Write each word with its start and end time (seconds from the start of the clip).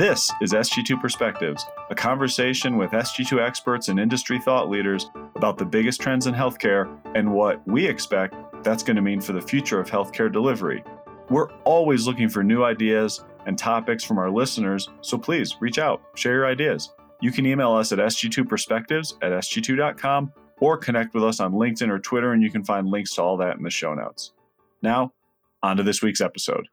This 0.00 0.32
is 0.40 0.54
SG2 0.54 0.98
Perspectives, 0.98 1.66
a 1.90 1.94
conversation 1.94 2.78
with 2.78 2.92
SG2 2.92 3.38
experts 3.38 3.88
and 3.88 4.00
industry 4.00 4.38
thought 4.38 4.70
leaders 4.70 5.10
about 5.36 5.58
the 5.58 5.66
biggest 5.66 6.00
trends 6.00 6.26
in 6.26 6.32
healthcare 6.32 6.98
and 7.14 7.30
what 7.30 7.60
we 7.68 7.86
expect 7.86 8.34
that's 8.64 8.82
going 8.82 8.96
to 8.96 9.02
mean 9.02 9.20
for 9.20 9.34
the 9.34 9.42
future 9.42 9.78
of 9.78 9.90
healthcare 9.90 10.32
delivery. 10.32 10.82
We're 11.28 11.52
always 11.64 12.06
looking 12.06 12.30
for 12.30 12.42
new 12.42 12.64
ideas 12.64 13.22
and 13.44 13.58
topics 13.58 14.02
from 14.02 14.16
our 14.16 14.30
listeners, 14.30 14.88
so 15.02 15.18
please 15.18 15.58
reach 15.60 15.78
out, 15.78 16.00
share 16.14 16.32
your 16.32 16.46
ideas. 16.46 16.94
You 17.20 17.30
can 17.30 17.44
email 17.44 17.72
us 17.72 17.92
at 17.92 17.98
sg2perspectives 17.98 19.18
at 19.20 19.32
sg2.com 19.32 20.32
or 20.60 20.78
connect 20.78 21.12
with 21.12 21.24
us 21.24 21.40
on 21.40 21.52
LinkedIn 21.52 21.90
or 21.90 21.98
Twitter, 21.98 22.32
and 22.32 22.42
you 22.42 22.50
can 22.50 22.64
find 22.64 22.88
links 22.88 23.16
to 23.16 23.22
all 23.22 23.36
that 23.36 23.58
in 23.58 23.62
the 23.62 23.68
show 23.68 23.92
notes. 23.92 24.32
Now, 24.80 25.12
on 25.62 25.76
to 25.76 25.82
this 25.82 26.00
week's 26.00 26.22
episode 26.22 26.68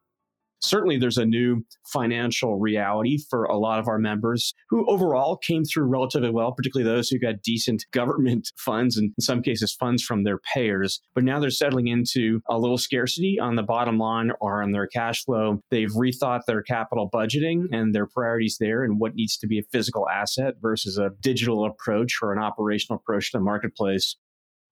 certainly 0.62 0.98
there's 0.98 1.18
a 1.18 1.26
new 1.26 1.64
financial 1.86 2.60
reality 2.60 3.20
for 3.30 3.46
a 3.46 3.58
lot 3.58 3.80
of 3.80 3.88
our 3.88 4.00
members 4.00 4.54
who 4.70 4.90
overall 4.90 5.38
came 5.38 5.64
through 5.64 5.86
relatively 5.86 6.30
well, 6.30 6.52
particularly 6.52 6.90
those 6.90 7.10
who 7.10 7.20
got 7.20 7.42
decent 7.44 7.86
government 7.92 8.52
funds 8.58 8.98
and 8.98 9.12
in 9.18 9.22
some 9.22 9.42
cases 9.42 9.74
funds 9.74 10.04
from 10.04 10.24
their 10.24 10.40
payers. 10.54 11.02
But 11.16 11.24
now 11.24 11.40
they're 11.40 11.50
settling 11.50 11.88
into 11.88 12.42
a 12.50 12.58
little 12.58 12.78
scarcity 12.78 13.40
on 13.40 13.56
the 13.56 13.64
bottom 13.64 13.98
line 13.98 14.32
or 14.40 14.64
on 14.64 14.72
their 14.72 14.88
cash 14.88 15.24
flow. 15.24 15.62
They've 15.72 15.92
rethought 15.92 16.42
their 16.46 16.62
capital 16.62 17.10
budgeting 17.10 17.66
and 17.72 17.94
their 17.94 18.08
priorities 18.08 18.58
there 18.60 18.84
and 18.84 19.00
what 19.00 19.16
needs 19.16 19.38
to 19.38 19.48
be 19.48 19.60
a 19.60 19.64
physical 19.72 20.08
asset 20.10 20.56
versus 20.62 20.98
a 20.98 21.12
digital 21.22 21.66
approach 21.66 22.20
or 22.22 22.34
an 22.34 22.40
operational 22.40 22.98
approach 22.98 23.32
to 23.32 23.38
the 23.38 23.44
marketplace. 23.44 24.16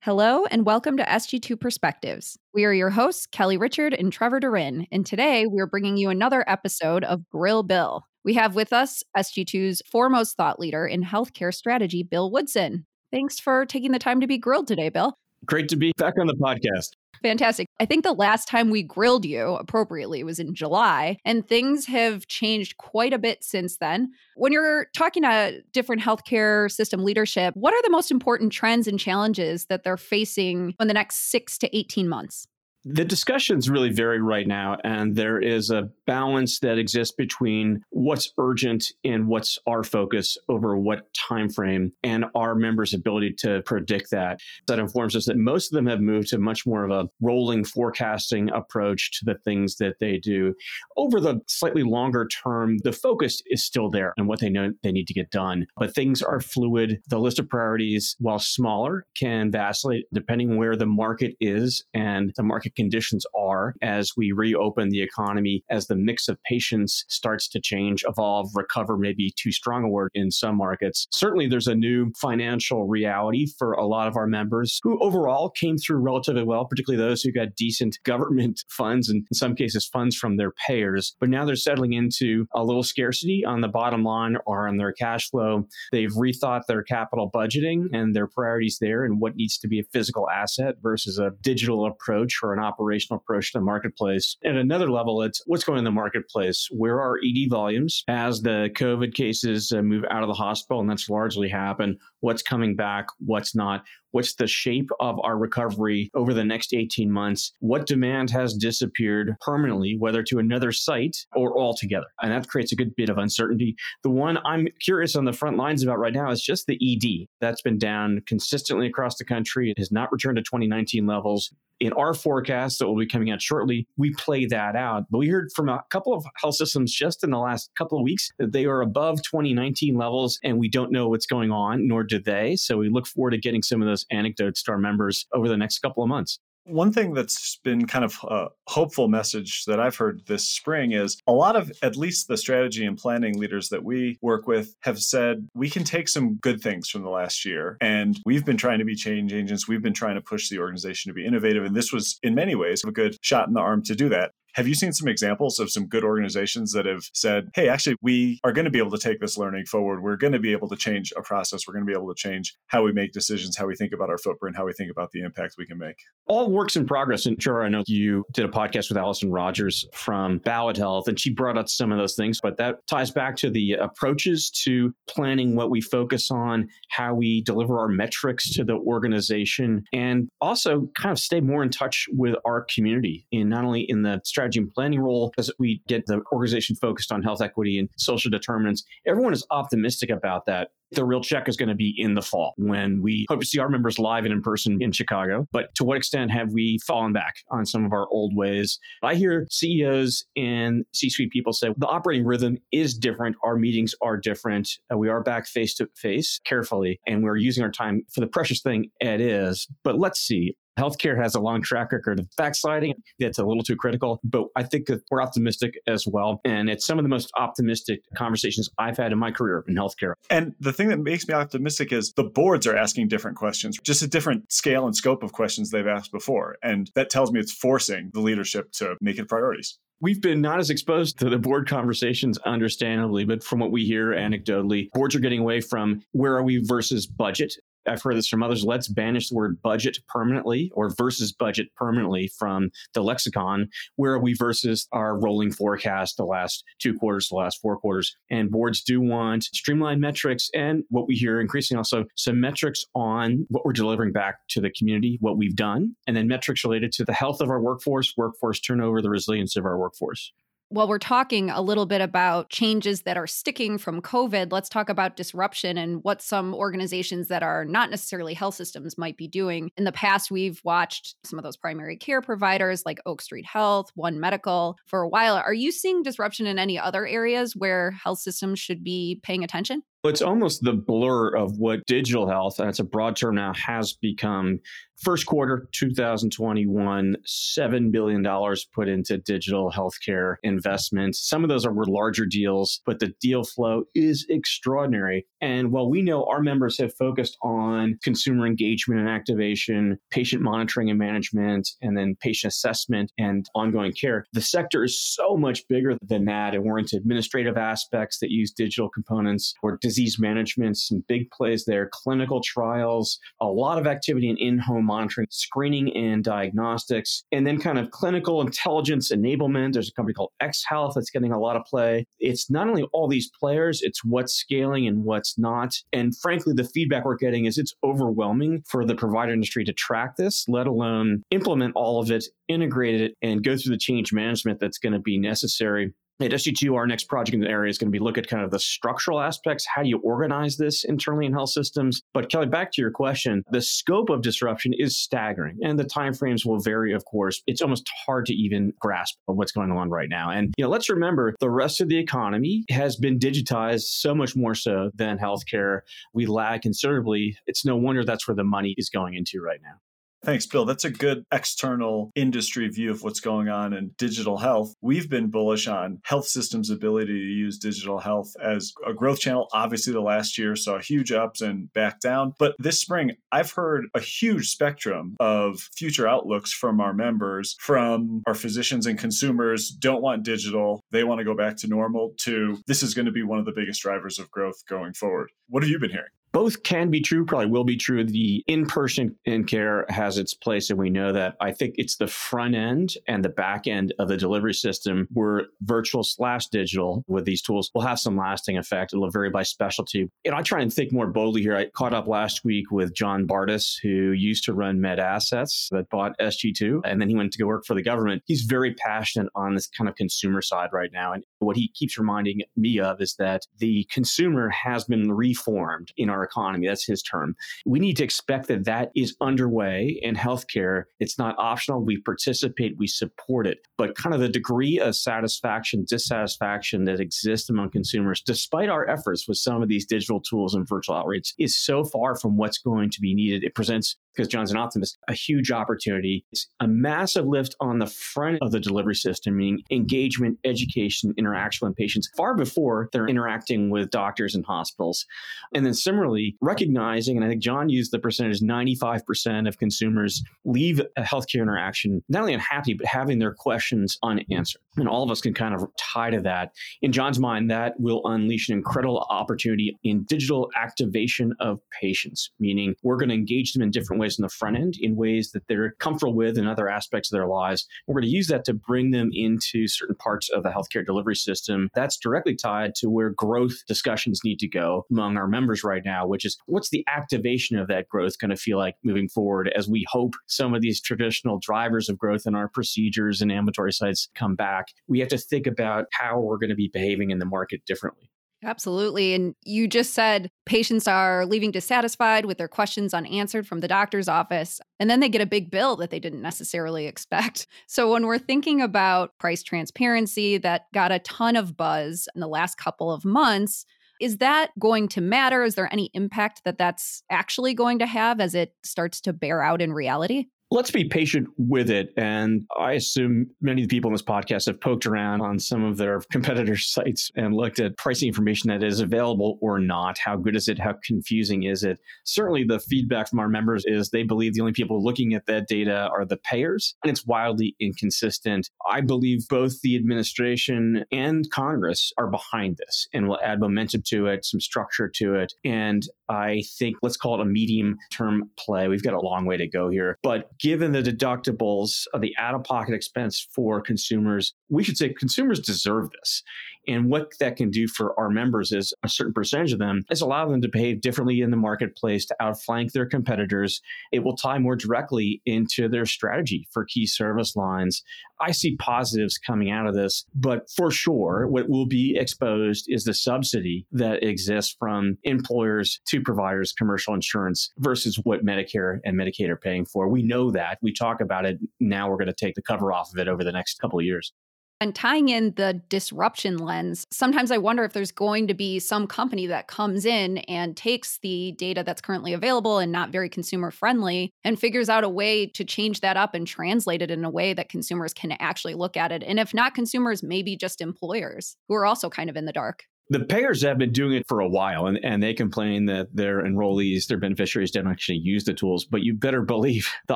Hello, 0.05 0.45
and 0.51 0.67
welcome 0.67 0.97
to 0.97 1.03
SG2 1.03 1.59
Perspectives. 1.59 2.37
We 2.53 2.63
are 2.63 2.71
your 2.71 2.91
hosts, 2.91 3.25
Kelly 3.25 3.57
Richard 3.57 3.91
and 3.91 4.13
Trevor 4.13 4.39
Durin, 4.39 4.85
and 4.91 5.03
today 5.03 5.47
we're 5.47 5.65
bringing 5.65 5.97
you 5.97 6.11
another 6.11 6.45
episode 6.47 7.03
of 7.03 7.27
Grill 7.27 7.63
Bill. 7.63 8.05
We 8.23 8.35
have 8.35 8.53
with 8.53 8.71
us 8.71 9.01
SG2's 9.17 9.81
foremost 9.91 10.37
thought 10.37 10.59
leader 10.59 10.85
in 10.85 11.03
healthcare 11.03 11.51
strategy, 11.51 12.03
Bill 12.03 12.29
Woodson. 12.29 12.85
Thanks 13.11 13.39
for 13.39 13.65
taking 13.65 13.93
the 13.93 13.97
time 13.97 14.21
to 14.21 14.27
be 14.27 14.37
grilled 14.37 14.67
today, 14.67 14.89
Bill. 14.89 15.17
Great 15.45 15.69
to 15.69 15.75
be 15.75 15.91
back 15.97 16.15
on 16.19 16.27
the 16.27 16.35
podcast. 16.35 16.91
Fantastic. 17.21 17.67
I 17.79 17.85
think 17.85 18.03
the 18.03 18.13
last 18.13 18.47
time 18.47 18.69
we 18.69 18.83
grilled 18.83 19.25
you 19.25 19.55
appropriately 19.55 20.23
was 20.23 20.39
in 20.39 20.53
July, 20.53 21.17
and 21.25 21.47
things 21.47 21.85
have 21.87 22.27
changed 22.27 22.77
quite 22.77 23.13
a 23.13 23.17
bit 23.17 23.43
since 23.43 23.77
then. 23.77 24.11
When 24.35 24.51
you're 24.51 24.87
talking 24.95 25.23
to 25.23 25.61
different 25.71 26.01
healthcare 26.01 26.71
system 26.71 27.03
leadership, 27.03 27.55
what 27.55 27.73
are 27.73 27.81
the 27.83 27.89
most 27.89 28.11
important 28.11 28.51
trends 28.51 28.87
and 28.87 28.99
challenges 28.99 29.65
that 29.65 29.83
they're 29.83 29.97
facing 29.97 30.75
in 30.79 30.87
the 30.87 30.93
next 30.93 31.31
six 31.31 31.57
to 31.59 31.75
18 31.75 32.07
months? 32.07 32.47
The 32.87 33.03
discussions 33.03 33.67
really 33.67 33.89
vary 33.89 34.21
right 34.21 34.45
now, 34.45 34.77
and 34.83 35.15
there 35.15 35.39
is 35.39 35.71
a 35.71 35.89
balance 36.05 36.59
that 36.59 36.77
exists 36.77 37.15
between 37.15 37.83
what's 37.89 38.31
urgent 38.37 38.85
and 39.03 39.27
what's 39.27 39.57
our 39.65 39.83
focus 39.83 40.37
over 40.49 40.77
what 40.77 41.11
time 41.15 41.49
frame, 41.49 41.93
and 42.03 42.25
our 42.35 42.53
members' 42.53 42.93
ability 42.93 43.33
to 43.39 43.63
predict 43.63 44.11
that. 44.11 44.39
That 44.67 44.77
informs 44.77 45.15
us 45.15 45.25
that 45.25 45.37
most 45.37 45.71
of 45.71 45.75
them 45.75 45.87
have 45.87 45.99
moved 45.99 46.27
to 46.27 46.37
much 46.37 46.67
more 46.67 46.83
of 46.83 46.91
a 46.91 47.09
rolling 47.21 47.63
forecasting 47.63 48.51
approach 48.51 49.09
to 49.13 49.25
the 49.25 49.39
things 49.43 49.77
that 49.77 49.95
they 49.99 50.19
do. 50.19 50.53
Over 50.95 51.19
the 51.19 51.41
slightly 51.47 51.81
longer 51.81 52.27
term, 52.27 52.77
the 52.83 52.93
focus 52.93 53.41
is 53.47 53.65
still 53.65 53.89
there 53.89 54.13
and 54.15 54.27
what 54.27 54.41
they 54.41 54.49
know 54.49 54.73
they 54.83 54.91
need 54.91 55.07
to 55.07 55.13
get 55.15 55.31
done, 55.31 55.65
but 55.75 55.95
things 55.95 56.21
are 56.21 56.39
fluid. 56.39 57.01
The 57.09 57.17
list 57.17 57.39
of 57.39 57.49
priorities, 57.49 58.15
while 58.19 58.37
smaller, 58.37 59.07
can 59.17 59.49
vacillate 59.49 60.05
depending 60.13 60.57
where 60.57 60.75
the 60.75 60.85
market 60.85 61.33
is 61.39 61.83
and 61.91 62.31
the 62.37 62.43
market 62.43 62.74
conditions 62.75 63.25
are 63.35 63.75
as 63.81 64.11
we 64.17 64.31
reopen 64.31 64.89
the 64.89 65.01
economy, 65.01 65.63
as 65.69 65.87
the 65.87 65.95
mix 65.95 66.27
of 66.27 66.41
patients 66.43 67.05
starts 67.07 67.47
to 67.49 67.59
change, 67.59 68.03
evolve, 68.07 68.49
recover, 68.53 68.97
maybe 68.97 69.33
too 69.37 69.51
strong 69.51 69.83
a 69.83 69.89
word 69.89 70.11
in 70.13 70.31
some 70.31 70.57
markets. 70.57 71.07
Certainly, 71.11 71.47
there's 71.47 71.67
a 71.67 71.75
new 71.75 72.11
financial 72.19 72.87
reality 72.87 73.47
for 73.57 73.73
a 73.73 73.85
lot 73.85 74.07
of 74.07 74.15
our 74.15 74.27
members 74.27 74.79
who 74.83 75.01
overall 75.01 75.49
came 75.49 75.77
through 75.77 75.97
relatively 75.97 76.43
well, 76.43 76.65
particularly 76.65 77.03
those 77.03 77.21
who 77.21 77.31
got 77.31 77.55
decent 77.55 77.97
government 78.03 78.63
funds 78.69 79.09
and 79.09 79.25
in 79.29 79.35
some 79.35 79.55
cases 79.55 79.85
funds 79.85 80.15
from 80.15 80.37
their 80.37 80.51
payers. 80.67 81.15
But 81.19 81.29
now 81.29 81.45
they're 81.45 81.55
settling 81.55 81.93
into 81.93 82.45
a 82.53 82.63
little 82.63 82.83
scarcity 82.83 83.43
on 83.45 83.61
the 83.61 83.67
bottom 83.67 84.03
line 84.03 84.37
or 84.45 84.67
on 84.67 84.77
their 84.77 84.91
cash 84.91 85.29
flow. 85.29 85.67
They've 85.91 86.11
rethought 86.11 86.65
their 86.67 86.83
capital 86.83 87.29
budgeting 87.33 87.87
and 87.93 88.15
their 88.15 88.27
priorities 88.27 88.77
there 88.79 89.03
and 89.03 89.19
what 89.19 89.35
needs 89.35 89.57
to 89.59 89.67
be 89.67 89.79
a 89.79 89.83
physical 89.91 90.29
asset 90.29 90.75
versus 90.81 91.19
a 91.19 91.31
digital 91.41 91.85
approach 91.85 92.39
or 92.43 92.53
an 92.53 92.59
operational 92.65 93.19
approach 93.19 93.51
to 93.51 93.59
the 93.59 93.65
marketplace. 93.65 94.37
At 94.43 94.55
another 94.55 94.89
level, 94.89 95.21
it's 95.21 95.41
what's 95.45 95.63
going 95.63 95.75
on 95.75 95.79
in 95.79 95.85
the 95.85 95.91
marketplace. 95.91 96.67
Where 96.71 96.99
are 96.99 97.19
ED 97.23 97.49
volumes 97.49 98.03
as 98.07 98.41
the 98.41 98.69
COVID 98.75 99.13
cases 99.13 99.71
uh, 99.71 99.81
move 99.81 100.03
out 100.09 100.23
of 100.23 100.27
the 100.27 100.33
hospital? 100.33 100.81
And 100.81 100.89
that's 100.89 101.09
largely 101.09 101.49
happened. 101.49 101.97
What's 102.25 102.41
coming 102.41 102.75
back? 102.75 103.05
What's 103.19 103.53
not? 103.53 103.83
What's 104.09 104.33
the 104.33 104.47
shape 104.47 104.89
of 104.99 105.19
our 105.23 105.37
recovery 105.37 106.09
over 106.15 106.33
the 106.33 106.43
next 106.43 106.73
18 106.73 107.11
months? 107.11 107.51
What 107.59 107.85
demand 107.85 108.31
has 108.31 108.55
disappeared 108.55 109.35
permanently, 109.41 109.95
whether 109.99 110.23
to 110.23 110.39
another 110.39 110.71
site 110.71 111.17
or 111.35 111.55
altogether? 111.55 112.07
And 112.23 112.31
that 112.31 112.47
creates 112.47 112.71
a 112.71 112.75
good 112.75 112.95
bit 112.95 113.09
of 113.09 113.19
uncertainty. 113.19 113.75
The 114.01 114.09
one 114.09 114.39
I'm 114.43 114.69
curious 114.81 115.15
on 115.15 115.25
the 115.25 115.33
front 115.33 115.57
lines 115.57 115.83
about 115.83 115.99
right 115.99 116.13
now 116.13 116.31
is 116.31 116.41
just 116.41 116.65
the 116.65 116.79
ED. 116.81 117.27
That's 117.41 117.61
been 117.61 117.77
down 117.77 118.21
consistently 118.25 118.87
across 118.87 119.17
the 119.17 119.25
country. 119.25 119.69
It 119.69 119.77
has 119.77 119.91
not 119.91 120.11
returned 120.11 120.37
to 120.37 120.41
2019 120.41 121.05
levels. 121.05 121.53
In 121.81 121.91
our 121.91 122.13
forecast 122.13 122.79
that 122.79 122.87
will 122.87 122.95
be 122.95 123.05
coming 123.05 123.31
out 123.31 123.41
shortly, 123.41 123.85
we 123.97 124.13
play 124.13 124.45
that 124.45 124.77
out. 124.77 125.03
But 125.11 125.17
we 125.17 125.27
heard 125.27 125.49
from 125.53 125.67
a 125.67 125.83
couple 125.89 126.13
of 126.13 126.25
health 126.41 126.55
systems 126.55 126.93
just 126.93 127.21
in 127.21 127.31
the 127.31 127.37
last 127.37 127.69
couple 127.77 127.97
of 127.97 128.03
weeks 128.05 128.31
that 128.39 128.53
they 128.53 128.63
are 128.63 128.81
above 128.81 129.21
2019 129.23 129.97
levels, 129.97 130.39
and 130.41 130.57
we 130.57 130.69
don't 130.69 130.89
know 130.89 131.09
what's 131.09 131.25
going 131.25 131.51
on, 131.51 131.85
nor 131.85 132.05
do 132.17 132.23
they. 132.23 132.55
So 132.55 132.77
we 132.77 132.89
look 132.89 133.07
forward 133.07 133.31
to 133.31 133.37
getting 133.37 133.61
some 133.61 133.81
of 133.81 133.87
those 133.87 134.05
anecdotes 134.11 134.63
to 134.63 134.71
our 134.71 134.77
members 134.77 135.25
over 135.33 135.47
the 135.47 135.57
next 135.57 135.79
couple 135.79 136.03
of 136.03 136.09
months. 136.09 136.39
One 136.67 136.91
thing 136.91 137.13
that's 137.13 137.59
been 137.63 137.85
kind 137.85 138.03
of 138.03 138.17
a 138.27 138.47
hopeful 138.67 139.07
message 139.07 139.65
that 139.65 139.79
I've 139.79 139.95
heard 139.95 140.23
this 140.25 140.43
spring 140.43 140.93
is 140.93 141.21
a 141.27 141.31
lot 141.31 141.55
of 141.55 141.71
at 141.83 141.95
least 141.95 142.27
the 142.27 142.37
strategy 142.37 142.85
and 142.85 142.97
planning 142.97 143.37
leaders 143.37 143.69
that 143.69 143.83
we 143.83 144.17
work 144.23 144.47
with 144.47 144.75
have 144.79 144.97
said 144.97 145.47
we 145.53 145.69
can 145.69 145.83
take 145.83 146.09
some 146.09 146.37
good 146.37 146.59
things 146.59 146.89
from 146.89 147.03
the 147.03 147.11
last 147.11 147.45
year. 147.45 147.77
And 147.81 148.19
we've 148.25 148.43
been 148.43 148.57
trying 148.57 148.79
to 148.79 148.85
be 148.85 148.95
change 148.95 149.31
agents. 149.31 149.67
We've 149.67 149.83
been 149.83 149.93
trying 149.93 150.15
to 150.15 150.21
push 150.21 150.49
the 150.49 150.57
organization 150.57 151.11
to 151.11 151.13
be 151.13 151.23
innovative. 151.23 151.65
And 151.65 151.75
this 151.75 151.93
was, 151.93 152.17
in 152.23 152.33
many 152.33 152.55
ways, 152.55 152.83
a 152.83 152.91
good 152.91 153.15
shot 153.21 153.47
in 153.47 153.53
the 153.53 153.59
arm 153.59 153.83
to 153.83 153.95
do 153.95 154.09
that. 154.09 154.31
Have 154.55 154.69
you 154.69 154.73
seen 154.73 154.93
some 154.93 155.09
examples 155.09 155.59
of 155.59 155.69
some 155.69 155.85
good 155.85 156.05
organizations 156.05 156.71
that 156.71 156.85
have 156.85 157.03
said, 157.13 157.49
hey, 157.55 157.67
actually, 157.67 157.97
we 158.01 158.39
are 158.45 158.53
going 158.53 158.63
to 158.63 158.71
be 158.71 158.79
able 158.79 158.91
to 158.91 158.97
take 158.97 159.19
this 159.19 159.37
learning 159.37 159.65
forward. 159.65 160.01
We're 160.01 160.15
going 160.15 160.31
to 160.31 160.39
be 160.39 160.53
able 160.53 160.69
to 160.69 160.77
change 160.77 161.11
a 161.17 161.21
process. 161.21 161.67
We're 161.67 161.73
going 161.73 161.85
to 161.85 161.91
be 161.91 161.93
able 161.93 162.07
to 162.07 162.17
change 162.17 162.55
how 162.67 162.81
we 162.81 162.93
make 162.93 163.11
decisions, 163.11 163.57
how 163.57 163.67
we 163.67 163.75
think 163.75 163.91
about 163.91 164.09
our 164.09 164.17
footprint, 164.17 164.55
how 164.55 164.65
we 164.65 164.71
think 164.71 164.89
about 164.89 165.11
the 165.11 165.23
impact 165.23 165.55
we 165.57 165.65
can 165.65 165.77
make. 165.77 165.97
All 166.27 166.49
works 166.49 166.77
in 166.77 166.87
progress. 166.87 167.25
And 167.25 167.41
sure, 167.43 167.65
I 167.65 167.67
know 167.67 167.83
you 167.85 168.23
did 168.31 168.45
a 168.45 168.47
podcast 168.47 168.87
with 168.87 168.97
Allison 168.97 169.29
Rogers 169.29 169.85
from 169.91 170.37
Ballad 170.37 170.77
Health, 170.77 171.09
and 171.09 171.19
she 171.19 171.33
brought 171.33 171.57
up 171.57 171.67
some 171.67 171.91
of 171.91 171.97
those 171.97 172.15
things, 172.15 172.39
but 172.39 172.55
that 172.55 172.77
ties 172.87 173.11
back 173.11 173.35
to 173.37 173.49
the 173.49 173.73
approaches 173.73 174.49
to 174.63 174.93
planning 175.09 175.57
what 175.57 175.69
we 175.69 175.81
focus 175.81 176.31
on, 176.31 176.69
how 176.91 177.13
we 177.13 177.41
deliver 177.41 177.77
our 177.77 177.89
metrics 177.89 178.53
to 178.53 178.63
the 178.63 178.75
organization, 178.75 179.83
and 179.91 180.29
also 180.39 180.89
kind 180.97 181.11
of 181.11 181.19
stay 181.19 181.41
more 181.41 181.61
in 181.61 181.69
touch 181.69 182.07
with 182.13 182.35
our 182.45 182.65
community 182.73 183.27
in 183.33 183.49
not 183.49 183.65
only 183.65 183.81
in 183.81 184.01
the 184.01 184.21
strategy 184.23 184.44
strategy 184.45 184.59
and 184.59 184.73
planning 184.73 184.99
role 184.99 185.33
as 185.37 185.49
we 185.57 185.81
get 185.87 186.05
the 186.05 186.21
organization 186.31 186.75
focused 186.75 187.11
on 187.11 187.23
health 187.23 187.41
equity 187.41 187.79
and 187.79 187.89
social 187.97 188.29
determinants. 188.29 188.83
Everyone 189.07 189.33
is 189.33 189.45
optimistic 189.49 190.09
about 190.09 190.45
that. 190.45 190.69
The 190.91 191.03
real 191.03 191.21
check 191.21 191.49
is 191.49 191.57
going 191.57 191.69
to 191.69 191.75
be 191.75 191.95
in 191.97 192.13
the 192.13 192.21
fall 192.21 192.53
when 192.57 193.01
we 193.01 193.25
hope 193.27 193.39
to 193.39 193.45
see 193.45 193.59
our 193.59 193.69
members 193.69 193.97
live 193.97 194.23
and 194.23 194.31
in 194.31 194.41
person 194.41 194.77
in 194.79 194.91
Chicago. 194.91 195.47
But 195.51 195.73
to 195.75 195.83
what 195.83 195.97
extent 195.97 196.29
have 196.31 196.51
we 196.53 196.77
fallen 196.85 197.11
back 197.11 197.33
on 197.49 197.65
some 197.65 197.85
of 197.85 197.91
our 197.91 198.07
old 198.11 198.35
ways? 198.35 198.77
I 199.03 199.15
hear 199.15 199.47
CEOs 199.49 200.25
and 200.35 200.85
C 200.93 201.09
suite 201.09 201.31
people 201.31 201.53
say 201.53 201.73
the 201.75 201.87
operating 201.87 202.25
rhythm 202.25 202.57
is 202.71 202.93
different. 202.93 203.35
Our 203.43 203.57
meetings 203.57 203.95
are 204.03 204.15
different. 204.15 204.69
Uh, 204.93 204.97
we 204.97 205.09
are 205.09 205.23
back 205.23 205.47
face 205.47 205.73
to 205.75 205.89
face 205.95 206.39
carefully, 206.45 206.99
and 207.07 207.23
we're 207.23 207.37
using 207.37 207.63
our 207.63 207.71
time 207.71 208.03
for 208.13 208.21
the 208.21 208.27
precious 208.27 208.61
thing 208.61 208.91
it 208.99 209.21
is. 209.21 209.67
But 209.83 209.97
let's 209.97 210.21
see. 210.21 210.55
Healthcare 210.77 211.17
has 211.21 211.35
a 211.35 211.39
long 211.39 211.61
track 211.61 211.91
record 211.91 212.19
of 212.19 212.27
backsliding. 212.37 212.95
It's 213.17 213.39
a 213.39 213.45
little 213.45 213.63
too 213.63 213.77
critical, 213.77 214.19
but 214.23 214.47
I 214.55 214.63
think 214.63 214.87
that 214.87 215.01
we're 215.09 215.21
optimistic 215.21 215.79
as 215.87 216.05
well. 216.05 216.41
And 216.43 216.69
it's 216.69 216.85
some 216.85 216.99
of 216.99 217.03
the 217.03 217.09
most 217.09 217.31
optimistic 217.37 218.01
conversations 218.15 218.69
I've 218.77 218.97
had 218.97 219.13
in 219.13 219.17
my 219.17 219.31
career 219.31 219.63
in 219.67 219.75
healthcare. 219.75 220.13
And 220.29 220.53
the 220.59 220.73
thing 220.73 220.89
that 220.89 220.99
makes 220.99 221.27
me 221.27 221.33
optimistic 221.33 221.93
is 221.93 222.11
the 222.13 222.23
boards 222.23 222.67
are 222.67 222.75
asking 222.75 223.07
different 223.07 223.37
questions, 223.37 223.77
just 223.83 224.01
a 224.01 224.07
different 224.07 224.51
scale 224.51 224.85
and 224.85 224.95
scope 224.95 225.23
of 225.23 225.31
questions 225.31 225.71
they've 225.71 225.87
asked 225.87 226.11
before. 226.11 226.57
And 226.61 226.91
that 226.95 227.09
tells 227.09 227.31
me 227.31 227.39
it's 227.39 227.53
forcing 227.53 228.11
the 228.13 228.19
leadership 228.19 228.71
to 228.73 228.97
make 228.99 229.17
it 229.17 229.29
priorities. 229.29 229.79
We've 230.01 230.21
been 230.21 230.41
not 230.41 230.59
as 230.59 230.69
exposed 230.69 231.19
to 231.19 231.29
the 231.29 231.37
board 231.37 231.69
conversations, 231.69 232.37
understandably, 232.39 233.23
but 233.23 233.41
from 233.41 233.59
what 233.59 233.71
we 233.71 233.85
hear 233.85 234.07
anecdotally, 234.07 234.91
boards 234.91 235.15
are 235.15 235.21
getting 235.21 235.39
away 235.39 235.61
from 235.61 236.01
where 236.11 236.35
are 236.35 236.43
we 236.43 236.57
versus 236.57 237.07
budget 237.07 237.53
I've 237.87 238.01
heard 238.01 238.17
this 238.17 238.27
from 238.27 238.43
others. 238.43 238.63
Let's 238.63 238.87
banish 238.87 239.29
the 239.29 239.35
word 239.35 239.61
budget 239.61 239.97
permanently 240.07 240.71
or 240.73 240.89
versus 240.89 241.31
budget 241.31 241.67
permanently 241.75 242.29
from 242.39 242.69
the 242.93 243.01
lexicon. 243.01 243.69
Where 243.95 244.13
are 244.13 244.19
we 244.19 244.33
versus 244.33 244.87
our 244.91 245.19
rolling 245.19 245.51
forecast 245.51 246.17
the 246.17 246.25
last 246.25 246.63
two 246.79 246.97
quarters, 246.97 247.29
the 247.29 247.35
last 247.35 247.61
four 247.61 247.77
quarters? 247.77 248.15
And 248.29 248.51
boards 248.51 248.81
do 248.81 249.01
want 249.01 249.45
streamlined 249.45 250.01
metrics 250.01 250.49
and 250.53 250.83
what 250.89 251.07
we 251.07 251.15
hear 251.15 251.39
increasingly 251.39 251.79
also 251.79 252.05
some 252.15 252.39
metrics 252.39 252.85
on 252.95 253.45
what 253.49 253.65
we're 253.65 253.73
delivering 253.73 254.11
back 254.11 254.39
to 254.49 254.61
the 254.61 254.71
community, 254.71 255.17
what 255.21 255.37
we've 255.37 255.55
done, 255.55 255.95
and 256.07 256.15
then 256.15 256.27
metrics 256.27 256.63
related 256.63 256.91
to 256.93 257.05
the 257.05 257.13
health 257.13 257.41
of 257.41 257.49
our 257.49 257.61
workforce, 257.61 258.13
workforce 258.17 258.59
turnover, 258.59 259.01
the 259.01 259.09
resilience 259.09 259.55
of 259.55 259.65
our 259.65 259.77
workforce. 259.77 260.31
While 260.75 260.89
we're 260.89 260.99
talking 260.99 261.49
a 261.49 261.61
little 261.61 261.85
bit 261.85 262.01
about 262.01 262.49
changes 262.49 263.03
that 263.03 263.15
are 263.15 263.27
sticking 263.27 263.77
from 263.77 264.01
COVID, 264.01 264.51
let's 264.51 264.67
talk 264.67 264.89
about 264.89 265.15
disruption 265.15 265.77
and 265.77 266.03
what 266.03 266.21
some 266.21 266.53
organizations 266.53 267.29
that 267.29 267.43
are 267.43 267.63
not 267.63 267.89
necessarily 267.89 268.33
health 268.33 268.55
systems 268.55 268.97
might 268.97 269.15
be 269.15 269.29
doing. 269.29 269.71
In 269.77 269.85
the 269.85 269.93
past, 269.93 270.31
we've 270.31 270.59
watched 270.65 271.15
some 271.23 271.39
of 271.39 271.43
those 271.43 271.55
primary 271.55 271.95
care 271.95 272.21
providers 272.21 272.83
like 272.85 272.99
Oak 273.05 273.21
Street 273.21 273.45
Health, 273.45 273.89
One 273.95 274.19
Medical 274.19 274.75
for 274.85 275.01
a 275.01 275.07
while. 275.07 275.35
Are 275.35 275.53
you 275.53 275.71
seeing 275.71 276.03
disruption 276.03 276.45
in 276.45 276.59
any 276.59 276.77
other 276.77 277.07
areas 277.07 277.55
where 277.55 277.91
health 277.91 278.19
systems 278.19 278.59
should 278.59 278.83
be 278.83 279.21
paying 279.23 279.45
attention? 279.45 279.81
It's 280.07 280.21
almost 280.21 280.63
the 280.63 280.73
blur 280.73 281.35
of 281.35 281.57
what 281.57 281.85
digital 281.85 282.27
health, 282.27 282.59
and 282.59 282.69
it's 282.69 282.79
a 282.79 282.83
broad 282.83 283.15
term 283.15 283.35
now, 283.35 283.53
has 283.53 283.93
become. 283.93 284.59
First 285.03 285.25
quarter 285.25 285.67
2021, 285.73 287.17
$7 287.27 287.91
billion 287.91 288.25
put 288.73 288.87
into 288.87 289.17
digital 289.17 289.69
healthcare 289.69 290.35
investments. 290.41 291.27
Some 291.27 291.43
of 291.43 291.49
those 291.49 291.65
are, 291.65 291.73
were 291.73 291.85
larger 291.85 292.25
deals, 292.25 292.81
but 292.85 292.99
the 292.99 293.13
deal 293.19 293.43
flow 293.43 293.83
is 293.93 294.25
extraordinary. 294.29 295.27
And 295.41 295.71
while 295.73 295.89
we 295.89 296.01
know 296.01 296.25
our 296.25 296.41
members 296.41 296.77
have 296.79 296.95
focused 296.95 297.37
on 297.43 297.99
consumer 298.03 298.47
engagement 298.47 299.01
and 299.01 299.09
activation, 299.09 299.99
patient 300.11 300.41
monitoring 300.41 300.89
and 300.89 300.97
management, 300.97 301.69
and 301.81 301.97
then 301.97 302.15
patient 302.21 302.53
assessment 302.53 303.11
and 303.17 303.45
ongoing 303.53 303.91
care, 303.91 304.25
the 304.31 304.41
sector 304.41 304.85
is 304.85 304.99
so 305.13 305.35
much 305.35 305.67
bigger 305.67 305.97
than 306.01 306.23
that. 306.25 306.55
And 306.55 306.63
we're 306.63 306.79
into 306.79 306.95
administrative 306.95 307.57
aspects 307.57 308.19
that 308.19 308.31
use 308.31 308.51
digital 308.51 308.89
components 308.89 309.53
or 309.61 309.77
disease 309.95 310.19
management, 310.19 310.77
some 310.77 311.03
big 311.07 311.31
plays 311.31 311.63
there, 311.65 311.89
clinical 311.91 312.41
trials, 312.41 313.17
a 313.39 313.45
lot 313.45 313.77
of 313.77 313.87
activity 313.87 314.29
in 314.29 314.37
in 314.37 314.59
home 314.59 314.85
monitoring, 314.85 315.27
screening 315.29 315.95
and 315.95 316.23
diagnostics, 316.23 317.23
and 317.31 317.47
then 317.47 317.59
kind 317.59 317.79
of 317.79 317.91
clinical 317.91 318.41
intelligence 318.41 319.11
enablement. 319.11 319.73
There's 319.73 319.89
a 319.89 319.93
company 319.93 320.13
called 320.13 320.31
X 320.41 320.63
Health 320.67 320.93
that's 320.95 321.09
getting 321.09 321.31
a 321.31 321.39
lot 321.39 321.55
of 321.55 321.63
play. 321.63 322.05
It's 322.19 322.49
not 322.49 322.67
only 322.67 322.83
all 322.91 323.07
these 323.07 323.31
players, 323.39 323.81
it's 323.81 324.03
what's 324.03 324.33
scaling 324.33 324.85
and 324.85 325.05
what's 325.05 325.37
not. 325.37 325.75
And 325.93 326.15
frankly, 326.17 326.53
the 326.53 326.65
feedback 326.65 327.05
we're 327.05 327.15
getting 327.15 327.45
is 327.45 327.57
it's 327.57 327.73
overwhelming 327.83 328.63
for 328.67 328.85
the 328.85 328.95
provider 328.95 329.31
industry 329.31 329.63
to 329.63 329.73
track 329.73 330.17
this, 330.17 330.45
let 330.49 330.67
alone 330.67 331.23
implement 331.31 331.73
all 331.75 332.01
of 332.01 332.11
it, 332.11 332.25
integrate 332.49 332.99
it, 332.99 333.13
and 333.21 333.43
go 333.43 333.55
through 333.55 333.71
the 333.71 333.77
change 333.77 334.11
management 334.11 334.59
that's 334.59 334.77
going 334.77 334.93
to 334.93 334.99
be 334.99 335.17
necessary 335.17 335.93
at 336.21 336.31
SG2, 336.31 336.73
our 336.75 336.87
next 336.87 337.05
project 337.05 337.33
in 337.33 337.41
the 337.41 337.49
area 337.49 337.69
is 337.69 337.77
going 337.77 337.91
to 337.91 337.91
be 337.91 338.03
look 338.03 338.17
at 338.17 338.27
kind 338.27 338.43
of 338.43 338.51
the 338.51 338.59
structural 338.59 339.19
aspects. 339.19 339.65
How 339.65 339.83
do 339.83 339.89
you 339.89 339.99
organize 339.99 340.57
this 340.57 340.83
internally 340.85 341.25
in 341.25 341.33
health 341.33 341.49
systems? 341.49 342.01
But 342.13 342.29
Kelly, 342.29 342.45
back 342.45 342.71
to 342.73 342.81
your 342.81 342.91
question, 342.91 343.43
the 343.51 343.61
scope 343.61 344.09
of 344.09 344.21
disruption 344.21 344.73
is 344.77 344.97
staggering, 344.97 345.57
and 345.61 345.77
the 345.77 345.83
timeframes 345.83 346.45
will 346.45 346.59
vary. 346.59 346.93
Of 346.93 347.03
course, 347.05 347.41
it's 347.47 347.61
almost 347.61 347.89
hard 348.05 348.25
to 348.27 348.33
even 348.33 348.71
grasp 348.79 349.15
what's 349.25 349.51
going 349.51 349.71
on 349.71 349.89
right 349.89 350.09
now. 350.09 350.29
And 350.29 350.53
you 350.57 350.63
know, 350.63 350.69
let's 350.69 350.89
remember 350.89 351.35
the 351.39 351.49
rest 351.49 351.81
of 351.81 351.89
the 351.89 351.97
economy 351.97 352.63
has 352.69 352.95
been 352.95 353.19
digitized 353.19 353.83
so 353.83 354.15
much 354.15 354.35
more 354.35 354.55
so 354.55 354.91
than 354.95 355.17
healthcare. 355.17 355.81
We 356.13 356.25
lag 356.25 356.61
considerably. 356.61 357.37
It's 357.47 357.65
no 357.65 357.75
wonder 357.75 358.05
that's 358.05 358.27
where 358.27 358.35
the 358.35 358.43
money 358.43 358.73
is 358.77 358.89
going 358.89 359.15
into 359.15 359.41
right 359.41 359.59
now. 359.61 359.79
Thanks, 360.25 360.47
Bill. 360.47 360.65
That's 360.65 360.85
a 360.85 360.89
good 360.89 361.23
external 361.31 362.11
industry 362.15 362.67
view 362.67 362.89
of 362.89 363.03
what's 363.03 363.19
going 363.19 363.47
on 363.47 363.73
in 363.73 363.91
digital 363.95 364.37
health. 364.37 364.73
We've 364.81 365.07
been 365.07 365.29
bullish 365.29 365.67
on 365.67 365.99
health 366.03 366.25
systems' 366.25 366.71
ability 366.71 367.13
to 367.13 367.13
use 367.13 367.59
digital 367.59 367.99
health 367.99 368.33
as 368.43 368.73
a 368.87 368.91
growth 368.91 369.19
channel. 369.19 369.47
Obviously, 369.53 369.93
the 369.93 370.01
last 370.01 370.39
year 370.39 370.55
saw 370.55 370.79
huge 370.79 371.11
ups 371.11 371.41
and 371.41 371.71
back 371.73 371.99
down. 371.99 372.33
But 372.39 372.55
this 372.57 372.79
spring, 372.79 373.11
I've 373.31 373.51
heard 373.51 373.85
a 373.93 373.99
huge 373.99 374.49
spectrum 374.49 375.15
of 375.19 375.59
future 375.77 376.07
outlooks 376.07 376.51
from 376.51 376.81
our 376.81 376.93
members, 376.93 377.55
from 377.59 378.23
our 378.25 378.33
physicians 378.33 378.87
and 378.87 378.97
consumers 378.97 379.69
don't 379.69 380.01
want 380.01 380.23
digital, 380.23 380.81
they 380.89 381.03
want 381.03 381.19
to 381.19 381.23
go 381.25 381.35
back 381.35 381.55
to 381.57 381.67
normal, 381.67 382.15
to 382.21 382.57
this 382.65 382.81
is 382.81 382.95
going 382.95 383.05
to 383.05 383.11
be 383.11 383.21
one 383.21 383.37
of 383.37 383.45
the 383.45 383.53
biggest 383.55 383.83
drivers 383.83 384.17
of 384.17 384.31
growth 384.31 384.65
going 384.67 384.93
forward. 384.93 385.29
What 385.49 385.61
have 385.61 385.69
you 385.69 385.77
been 385.77 385.91
hearing? 385.91 386.09
Both 386.35 386.63
can 386.63 386.89
be 386.91 386.99
true, 386.99 387.23
probably 387.23 387.47
will 387.47 387.63
be 387.63 387.77
true. 387.77 388.03
The 388.03 388.43
in 388.47 388.65
person 388.65 389.15
in 389.23 389.45
care 389.45 389.85
has 389.87 390.17
its 390.17 390.33
place, 390.33 390.69
and 390.69 390.77
we 390.77 390.89
know 390.89 391.13
that. 391.13 391.37
I 391.39 391.53
think 391.53 391.75
it's 391.77 391.95
the 391.95 392.07
front 392.07 392.55
end 392.55 392.95
and 393.07 393.23
the 393.23 393.29
back 393.29 393.67
end 393.67 393.93
of 393.99 394.09
the 394.09 394.17
delivery 394.17 394.53
system 394.53 395.07
where 395.13 395.43
virtual 395.61 396.03
slash 396.03 396.47
digital 396.47 397.05
with 397.07 397.23
these 397.23 397.41
tools 397.41 397.71
will 397.73 397.83
have 397.83 397.99
some 397.99 398.17
lasting 398.17 398.57
effect. 398.57 398.91
It'll 398.91 399.09
vary 399.09 399.29
by 399.29 399.43
specialty. 399.43 400.11
And 400.25 400.35
I 400.35 400.41
try 400.41 400.59
and 400.59 400.73
think 400.73 400.91
more 400.91 401.07
boldly 401.07 401.41
here. 401.41 401.55
I 401.55 401.69
caught 401.69 401.93
up 401.93 402.05
last 402.05 402.43
week 402.43 402.69
with 402.69 402.93
John 402.93 403.25
Bardis, 403.25 403.77
who 403.81 404.11
used 404.11 404.43
to 404.43 404.53
run 404.53 404.79
MedAssets 404.79 405.69
that 405.69 405.89
bought 405.89 406.19
SG2, 406.19 406.81
and 406.83 406.99
then 406.99 407.07
he 407.07 407.15
went 407.15 407.31
to 407.31 407.39
go 407.39 407.45
work 407.47 407.63
for 407.65 407.75
the 407.75 407.81
government. 407.81 408.23
He's 408.25 408.41
very 408.41 408.73
passionate 408.73 409.31
on 409.35 409.55
this 409.55 409.67
kind 409.67 409.89
of 409.89 409.95
consumer 409.95 410.41
side 410.41 410.71
right 410.73 410.91
now. 410.91 411.13
And 411.13 411.23
what 411.39 411.55
he 411.55 411.69
keeps 411.69 411.97
reminding 411.97 412.41
me 412.57 412.81
of 412.81 412.99
is 412.99 413.15
that 413.19 413.43
the 413.59 413.87
consumer 413.89 414.49
has 414.49 414.83
been 414.83 415.13
reformed 415.13 415.93
in 415.95 416.09
our 416.09 416.24
economy. 416.25 416.67
That's 416.67 416.85
his 416.85 417.01
term. 417.01 417.35
We 417.65 417.79
need 417.79 417.97
to 417.97 418.03
expect 418.03 418.47
that 418.47 418.65
that 418.65 418.91
is 418.95 419.15
underway 419.21 419.99
in 420.01 420.15
healthcare. 420.15 420.83
It's 420.99 421.17
not 421.17 421.35
optional. 421.37 421.83
We 421.83 422.01
participate, 422.01 422.77
we 422.77 422.87
support 422.87 423.47
it. 423.47 423.59
But 423.77 423.95
kind 423.95 424.13
of 424.13 424.21
the 424.21 424.29
degree 424.29 424.79
of 424.79 424.95
satisfaction, 424.95 425.85
dissatisfaction 425.87 426.85
that 426.85 426.99
exists 426.99 427.49
among 427.49 427.71
consumers, 427.71 428.21
despite 428.21 428.69
our 428.69 428.87
efforts 428.89 429.27
with 429.27 429.37
some 429.37 429.61
of 429.61 429.69
these 429.69 429.85
digital 429.85 430.19
tools 430.19 430.53
and 430.53 430.67
virtual 430.67 430.95
outreach, 430.95 431.33
is 431.39 431.55
so 431.55 431.83
far 431.83 432.17
from 432.17 432.37
what's 432.37 432.57
going 432.57 432.89
to 432.89 433.01
be 433.01 433.13
needed. 433.13 433.43
It 433.43 433.55
presents 433.55 433.97
because 434.15 434.27
John's 434.27 434.51
an 434.51 434.57
optimist, 434.57 434.97
a 435.07 435.13
huge 435.13 435.51
opportunity. 435.51 436.25
It's 436.31 436.47
a 436.59 436.67
massive 436.67 437.25
lift 437.25 437.55
on 437.59 437.79
the 437.79 437.87
front 437.87 438.39
of 438.41 438.51
the 438.51 438.59
delivery 438.59 438.95
system, 438.95 439.37
meaning 439.37 439.63
engagement, 439.71 440.39
education, 440.43 441.13
interaction 441.17 441.67
with 441.67 441.77
patients 441.77 442.09
far 442.15 442.35
before 442.35 442.89
they're 442.91 443.07
interacting 443.07 443.69
with 443.69 443.89
doctors 443.89 444.35
and 444.35 444.45
hospitals. 444.45 445.05
And 445.53 445.65
then 445.65 445.73
similarly, 445.73 446.35
recognizing, 446.41 447.17
and 447.17 447.25
I 447.25 447.29
think 447.29 447.41
John 447.41 447.69
used 447.69 447.91
the 447.91 447.99
percentage 447.99 448.41
95% 448.41 449.47
of 449.47 449.57
consumers 449.57 450.23
leave 450.43 450.81
a 450.97 451.01
healthcare 451.01 451.41
interaction 451.41 452.03
not 452.09 452.21
only 452.21 452.33
unhappy, 452.33 452.73
but 452.73 452.85
having 452.85 453.19
their 453.19 453.33
questions 453.33 453.97
unanswered. 454.03 454.61
And 454.77 454.87
all 454.87 455.03
of 455.03 455.11
us 455.11 455.21
can 455.21 455.33
kind 455.33 455.55
of 455.55 455.65
tie 455.77 456.09
to 456.09 456.21
that. 456.21 456.51
In 456.81 456.91
John's 456.91 457.19
mind, 457.19 457.49
that 457.51 457.79
will 457.79 458.01
unleash 458.05 458.49
an 458.49 458.57
incredible 458.57 459.05
opportunity 459.09 459.77
in 459.83 460.03
digital 460.03 460.49
activation 460.61 461.33
of 461.39 461.59
patients, 461.81 462.31
meaning 462.39 462.75
we're 462.83 462.97
going 462.97 463.09
to 463.09 463.15
engage 463.15 463.53
them 463.53 463.63
in 463.63 463.71
different 463.71 464.01
ways 464.01 464.04
ways 464.05 464.19
in 464.19 464.23
the 464.23 464.29
front 464.29 464.55
end, 464.55 464.75
in 464.79 464.95
ways 464.95 465.31
that 465.31 465.47
they're 465.47 465.71
comfortable 465.79 466.13
with 466.13 466.37
in 466.37 466.47
other 466.47 466.69
aspects 466.69 467.11
of 467.11 467.17
their 467.17 467.27
lives. 467.27 467.67
We're 467.87 467.95
going 467.95 468.03
to 468.03 468.09
use 468.09 468.27
that 468.27 468.45
to 468.45 468.53
bring 468.53 468.91
them 468.91 469.09
into 469.11 469.67
certain 469.67 469.95
parts 469.95 470.29
of 470.29 470.43
the 470.43 470.49
healthcare 470.49 470.85
delivery 470.85 471.15
system. 471.15 471.69
That's 471.73 471.97
directly 471.97 472.35
tied 472.35 472.75
to 472.75 472.89
where 472.89 473.09
growth 473.09 473.65
discussions 473.67 474.21
need 474.23 474.39
to 474.39 474.47
go 474.47 474.85
among 474.91 475.17
our 475.17 475.27
members 475.27 475.63
right 475.63 475.81
now, 475.83 476.05
which 476.05 476.25
is 476.25 476.37
what's 476.45 476.69
the 476.69 476.85
activation 476.87 477.57
of 477.57 477.67
that 477.67 477.89
growth 477.89 478.19
going 478.19 478.29
to 478.29 478.37
feel 478.37 478.57
like 478.57 478.75
moving 478.83 479.09
forward 479.09 479.51
as 479.55 479.67
we 479.67 479.85
hope 479.89 480.13
some 480.27 480.53
of 480.53 480.61
these 480.61 480.79
traditional 480.79 481.39
drivers 481.39 481.89
of 481.89 481.97
growth 481.97 482.23
in 482.27 482.35
our 482.35 482.47
procedures 482.47 483.21
and 483.21 483.31
ambulatory 483.31 483.73
sites 483.73 484.09
come 484.13 484.35
back. 484.35 484.67
We 484.87 484.99
have 484.99 485.09
to 485.09 485.17
think 485.17 485.47
about 485.47 485.85
how 485.91 486.19
we're 486.19 486.37
going 486.37 486.49
to 486.49 486.55
be 486.55 486.69
behaving 486.71 487.09
in 487.09 487.19
the 487.19 487.25
market 487.25 487.65
differently. 487.65 488.09
Absolutely. 488.45 489.15
And 489.15 489.33
you 489.43 489.67
just 489.67 489.95
said 489.95 490.29
patients 490.45 490.87
are 490.87 491.25
leaving 491.25 491.49
dissatisfied 491.49 492.25
with 492.25 492.37
their 492.37 492.47
questions 492.47 492.93
unanswered 492.93 493.47
from 493.47 493.59
the 493.59 493.67
doctor's 493.67 494.07
office, 494.07 494.61
and 494.79 494.87
then 494.87 494.99
they 494.99 495.09
get 495.09 495.21
a 495.21 495.25
big 495.25 495.49
bill 495.49 495.75
that 495.77 495.89
they 495.89 495.99
didn't 495.99 496.21
necessarily 496.21 496.85
expect. 496.87 497.47
So, 497.67 497.91
when 497.91 498.05
we're 498.05 498.19
thinking 498.19 498.61
about 498.61 499.17
price 499.19 499.41
transparency 499.41 500.37
that 500.37 500.65
got 500.73 500.91
a 500.91 500.99
ton 500.99 501.35
of 501.35 501.57
buzz 501.57 502.07
in 502.13 502.21
the 502.21 502.27
last 502.27 502.57
couple 502.57 502.91
of 502.91 503.03
months, 503.03 503.65
is 503.99 504.17
that 504.17 504.51
going 504.59 504.89
to 504.89 505.01
matter? 505.01 505.43
Is 505.43 505.55
there 505.55 505.71
any 505.71 505.89
impact 505.93 506.41
that 506.45 506.57
that's 506.57 507.01
actually 507.09 507.53
going 507.53 507.79
to 507.79 507.85
have 507.85 508.19
as 508.19 508.35
it 508.35 508.53
starts 508.63 509.01
to 509.01 509.13
bear 509.13 509.41
out 509.41 509.61
in 509.61 509.73
reality? 509.73 510.25
Let's 510.51 510.71
be 510.71 510.85
patient 510.85 511.27
with 511.37 511.69
it. 511.69 511.89
And 511.97 512.45
I 512.57 512.73
assume 512.73 513.27
many 513.41 513.63
of 513.63 513.69
the 513.69 513.75
people 513.75 513.89
in 513.89 513.93
this 513.93 514.01
podcast 514.01 514.45
have 514.45 514.61
poked 514.61 514.85
around 514.85 515.21
on 515.21 515.39
some 515.39 515.63
of 515.63 515.77
their 515.77 515.99
competitors' 516.11 516.67
sites 516.67 517.11
and 517.15 517.35
looked 517.35 517.59
at 517.59 517.77
pricing 517.77 518.07
information 518.07 518.49
that 518.49 518.63
is 518.63 518.79
available 518.79 519.37
or 519.41 519.59
not. 519.59 519.97
How 519.97 520.15
good 520.15 520.35
is 520.35 520.47
it? 520.47 520.59
How 520.59 520.75
confusing 520.83 521.43
is 521.43 521.63
it? 521.63 521.79
Certainly, 522.03 522.45
the 522.45 522.59
feedback 522.59 523.09
from 523.09 523.19
our 523.19 523.27
members 523.27 523.63
is 523.65 523.89
they 523.89 524.03
believe 524.03 524.33
the 524.33 524.41
only 524.41 524.53
people 524.53 524.83
looking 524.83 525.13
at 525.13 525.25
that 525.25 525.47
data 525.47 525.89
are 525.91 526.05
the 526.05 526.17
payers, 526.17 526.75
and 526.83 526.91
it's 526.91 527.05
wildly 527.05 527.55
inconsistent. 527.59 528.49
I 528.69 528.81
believe 528.81 529.27
both 529.29 529.61
the 529.61 529.75
administration 529.75 530.85
and 530.91 531.29
Congress 531.31 531.91
are 531.97 532.07
behind 532.07 532.57
this 532.57 532.87
and 532.93 533.07
will 533.07 533.19
add 533.23 533.39
momentum 533.39 533.83
to 533.87 534.07
it, 534.07 534.25
some 534.25 534.39
structure 534.39 534.87
to 534.95 535.15
it. 535.15 535.33
And 535.43 535.87
I 536.09 536.43
think 536.57 536.77
let's 536.81 536.97
call 536.97 537.15
it 537.15 537.21
a 537.21 537.25
medium 537.25 537.77
term 537.91 538.29
play. 538.37 538.67
We've 538.67 538.83
got 538.83 538.93
a 538.93 539.01
long 539.01 539.25
way 539.25 539.37
to 539.37 539.47
go 539.47 539.69
here. 539.69 539.97
But 540.03 540.29
given 540.39 540.71
the 540.71 540.81
deductibles 540.81 541.85
of 541.93 542.01
the 542.01 542.15
out 542.17 542.35
of 542.35 542.43
pocket 542.43 542.73
expense 542.73 543.27
for 543.31 543.61
consumers, 543.61 544.33
we 544.49 544.63
should 544.63 544.77
say 544.77 544.89
consumers 544.89 545.39
deserve 545.39 545.89
this. 545.91 546.23
And 546.67 546.89
what 546.89 547.13
that 547.19 547.37
can 547.37 547.49
do 547.49 547.67
for 547.67 547.97
our 547.99 548.09
members 548.09 548.51
is 548.51 548.73
a 548.83 548.89
certain 548.89 549.13
percentage 549.13 549.53
of 549.53 549.59
them 549.59 549.83
is 549.89 550.01
allow 550.01 550.27
them 550.29 550.41
to 550.41 550.49
behave 550.49 550.81
differently 550.81 551.21
in 551.21 551.31
the 551.31 551.37
marketplace 551.37 552.05
to 552.07 552.15
outflank 552.19 552.71
their 552.71 552.85
competitors. 552.85 553.61
It 553.91 554.03
will 554.03 554.15
tie 554.15 554.39
more 554.39 554.55
directly 554.55 555.21
into 555.25 555.67
their 555.67 555.85
strategy 555.85 556.47
for 556.51 556.65
key 556.65 556.85
service 556.85 557.35
lines. 557.35 557.83
I 558.19 558.31
see 558.31 558.55
positives 558.55 559.17
coming 559.17 559.51
out 559.51 559.67
of 559.67 559.75
this, 559.75 560.05
but 560.15 560.49
for 560.55 560.71
sure, 560.71 561.27
what 561.27 561.49
will 561.49 561.67
be 561.67 561.97
exposed 561.97 562.65
is 562.67 562.85
the 562.85 562.93
subsidy 562.93 563.65
that 563.71 564.03
exists 564.03 564.55
from 564.57 564.97
employers 565.03 565.81
to 565.87 566.01
providers, 566.01 566.53
commercial 566.53 566.93
insurance 566.93 567.51
versus 567.57 567.99
what 568.03 568.25
Medicare 568.25 568.79
and 568.85 568.97
Medicaid 568.97 569.29
are 569.29 569.37
paying 569.37 569.65
for. 569.65 569.89
We 569.89 570.03
know 570.03 570.31
that. 570.31 570.59
We 570.61 570.73
talk 570.73 571.01
about 571.01 571.25
it. 571.25 571.39
Now 571.59 571.89
we're 571.89 571.97
going 571.97 572.07
to 572.07 572.13
take 572.13 572.35
the 572.35 572.41
cover 572.41 572.71
off 572.71 572.91
of 572.93 572.99
it 572.99 573.07
over 573.07 573.23
the 573.23 573.31
next 573.31 573.59
couple 573.59 573.79
of 573.79 573.85
years. 573.85 574.13
And 574.61 574.73
tying 574.73 575.09
in 575.09 575.33
the 575.35 575.61
disruption 575.67 576.37
lens, 576.37 576.87
sometimes 576.89 577.29
I 577.29 577.37
wonder 577.37 577.65
if 577.65 577.73
there's 577.73 577.91
going 577.91 578.27
to 578.27 578.33
be 578.33 578.59
some 578.59 578.87
company 578.87 579.27
that 579.27 579.47
comes 579.47 579.85
in 579.85 580.19
and 580.19 580.55
takes 580.55 580.97
the 580.99 581.33
data 581.33 581.61
that's 581.63 581.81
currently 581.81 582.13
available 582.13 582.59
and 582.59 582.71
not 582.71 582.89
very 582.89 583.09
consumer 583.09 583.51
friendly 583.51 584.11
and 584.23 584.39
figures 584.39 584.69
out 584.69 584.85
a 584.85 584.89
way 584.89 585.25
to 585.27 585.43
change 585.43 585.81
that 585.81 585.97
up 585.97 586.15
and 586.15 586.25
translate 586.25 586.81
it 586.81 586.89
in 586.89 587.03
a 587.03 587.09
way 587.09 587.33
that 587.33 587.49
consumers 587.49 587.93
can 587.93 588.13
actually 588.13 588.53
look 588.53 588.77
at 588.77 588.93
it. 588.93 589.03
And 589.03 589.19
if 589.19 589.33
not 589.33 589.55
consumers, 589.55 590.01
maybe 590.01 590.37
just 590.37 590.61
employers 590.61 591.35
who 591.49 591.55
are 591.55 591.65
also 591.65 591.89
kind 591.89 592.09
of 592.09 592.15
in 592.15 592.25
the 592.25 592.33
dark. 592.33 592.63
The 592.89 592.99
payers 592.99 593.41
have 593.41 593.57
been 593.57 593.71
doing 593.71 593.93
it 593.93 594.07
for 594.07 594.19
a 594.19 594.29
while 594.29 594.67
and, 594.67 594.77
and 594.83 595.01
they 595.01 595.15
complain 595.15 595.65
that 595.65 595.87
their 595.95 596.21
enrollees, 596.21 596.85
their 596.85 596.99
beneficiaries 596.99 597.49
don't 597.49 597.67
actually 597.67 597.97
use 597.97 598.25
the 598.25 598.33
tools. 598.33 598.65
But 598.65 598.83
you 598.83 598.93
better 598.93 599.23
believe 599.23 599.67
the 599.87 599.95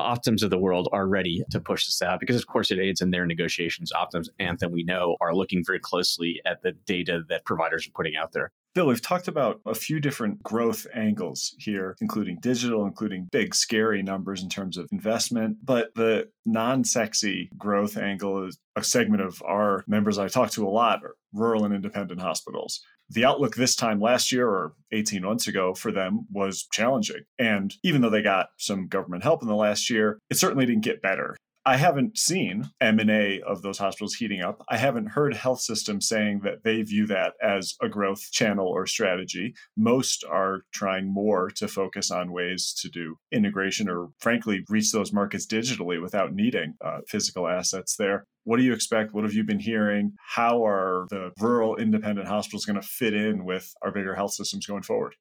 Optums 0.00 0.42
of 0.42 0.50
the 0.50 0.58
world 0.58 0.88
are 0.92 1.06
ready 1.06 1.44
to 1.50 1.60
push 1.60 1.86
this 1.86 2.02
out 2.02 2.18
because, 2.18 2.36
of 2.36 2.48
course, 2.48 2.72
it 2.72 2.80
aids 2.80 3.00
in 3.00 3.10
their 3.10 3.26
negotiations. 3.26 3.92
Optums, 3.92 4.28
Anthem, 4.40 4.72
we 4.72 4.82
know, 4.82 5.16
are 5.20 5.34
looking 5.34 5.62
very 5.64 5.78
closely 5.78 6.40
at 6.44 6.62
the 6.62 6.72
data 6.72 7.22
that 7.28 7.44
providers 7.44 7.86
are 7.86 7.92
putting 7.94 8.16
out 8.16 8.32
there. 8.32 8.50
Bill, 8.72 8.86
we've 8.86 9.02
talked 9.02 9.26
about 9.26 9.60
a 9.66 9.74
few 9.74 9.98
different 9.98 10.44
growth 10.44 10.86
angles 10.94 11.56
here, 11.58 11.96
including 12.00 12.38
digital, 12.40 12.86
including 12.86 13.28
big, 13.32 13.52
scary 13.52 14.00
numbers 14.00 14.44
in 14.44 14.48
terms 14.48 14.76
of 14.76 14.88
investment. 14.92 15.56
But 15.64 15.92
the 15.96 16.28
non 16.46 16.84
sexy 16.84 17.50
growth 17.58 17.96
angle 17.96 18.46
is 18.46 18.58
a 18.76 18.84
segment 18.84 19.22
of 19.22 19.42
our 19.42 19.82
members 19.88 20.18
I 20.18 20.28
talk 20.28 20.52
to 20.52 20.66
a 20.66 20.70
lot 20.70 21.02
are 21.02 21.16
rural 21.32 21.64
and 21.64 21.74
independent 21.74 22.20
hospitals. 22.20 22.80
The 23.08 23.24
outlook 23.24 23.56
this 23.56 23.74
time 23.74 24.00
last 24.00 24.30
year 24.30 24.48
or 24.48 24.74
18 24.92 25.22
months 25.22 25.48
ago 25.48 25.74
for 25.74 25.90
them 25.90 26.26
was 26.30 26.68
challenging. 26.70 27.22
And 27.40 27.74
even 27.82 28.02
though 28.02 28.10
they 28.10 28.22
got 28.22 28.50
some 28.56 28.86
government 28.86 29.24
help 29.24 29.42
in 29.42 29.48
the 29.48 29.56
last 29.56 29.90
year, 29.90 30.20
it 30.30 30.36
certainly 30.36 30.64
didn't 30.64 30.84
get 30.84 31.02
better. 31.02 31.36
I 31.66 31.76
haven't 31.76 32.16
seen 32.16 32.70
M&A 32.80 33.42
of 33.42 33.60
those 33.60 33.76
hospitals 33.76 34.14
heating 34.14 34.40
up. 34.40 34.64
I 34.70 34.78
haven't 34.78 35.08
heard 35.08 35.34
health 35.34 35.60
systems 35.60 36.08
saying 36.08 36.40
that 36.42 36.64
they 36.64 36.80
view 36.80 37.06
that 37.08 37.34
as 37.42 37.74
a 37.82 37.88
growth 37.88 38.30
channel 38.32 38.66
or 38.66 38.86
strategy. 38.86 39.54
Most 39.76 40.24
are 40.24 40.62
trying 40.72 41.12
more 41.12 41.50
to 41.56 41.68
focus 41.68 42.10
on 42.10 42.32
ways 42.32 42.72
to 42.80 42.88
do 42.88 43.18
integration 43.30 43.90
or 43.90 44.08
frankly 44.20 44.64
reach 44.70 44.90
those 44.90 45.12
markets 45.12 45.46
digitally 45.46 46.00
without 46.00 46.32
needing 46.32 46.74
uh, 46.82 47.00
physical 47.06 47.46
assets 47.46 47.94
there. 47.96 48.24
What 48.44 48.56
do 48.56 48.62
you 48.62 48.72
expect? 48.72 49.12
What 49.12 49.24
have 49.24 49.34
you 49.34 49.44
been 49.44 49.60
hearing? 49.60 50.14
How 50.34 50.64
are 50.64 51.06
the 51.10 51.30
rural 51.38 51.76
independent 51.76 52.26
hospitals 52.26 52.64
going 52.64 52.80
to 52.80 52.86
fit 52.86 53.12
in 53.12 53.44
with 53.44 53.74
our 53.82 53.92
bigger 53.92 54.14
health 54.14 54.32
systems 54.32 54.66
going 54.66 54.82
forward? 54.82 55.14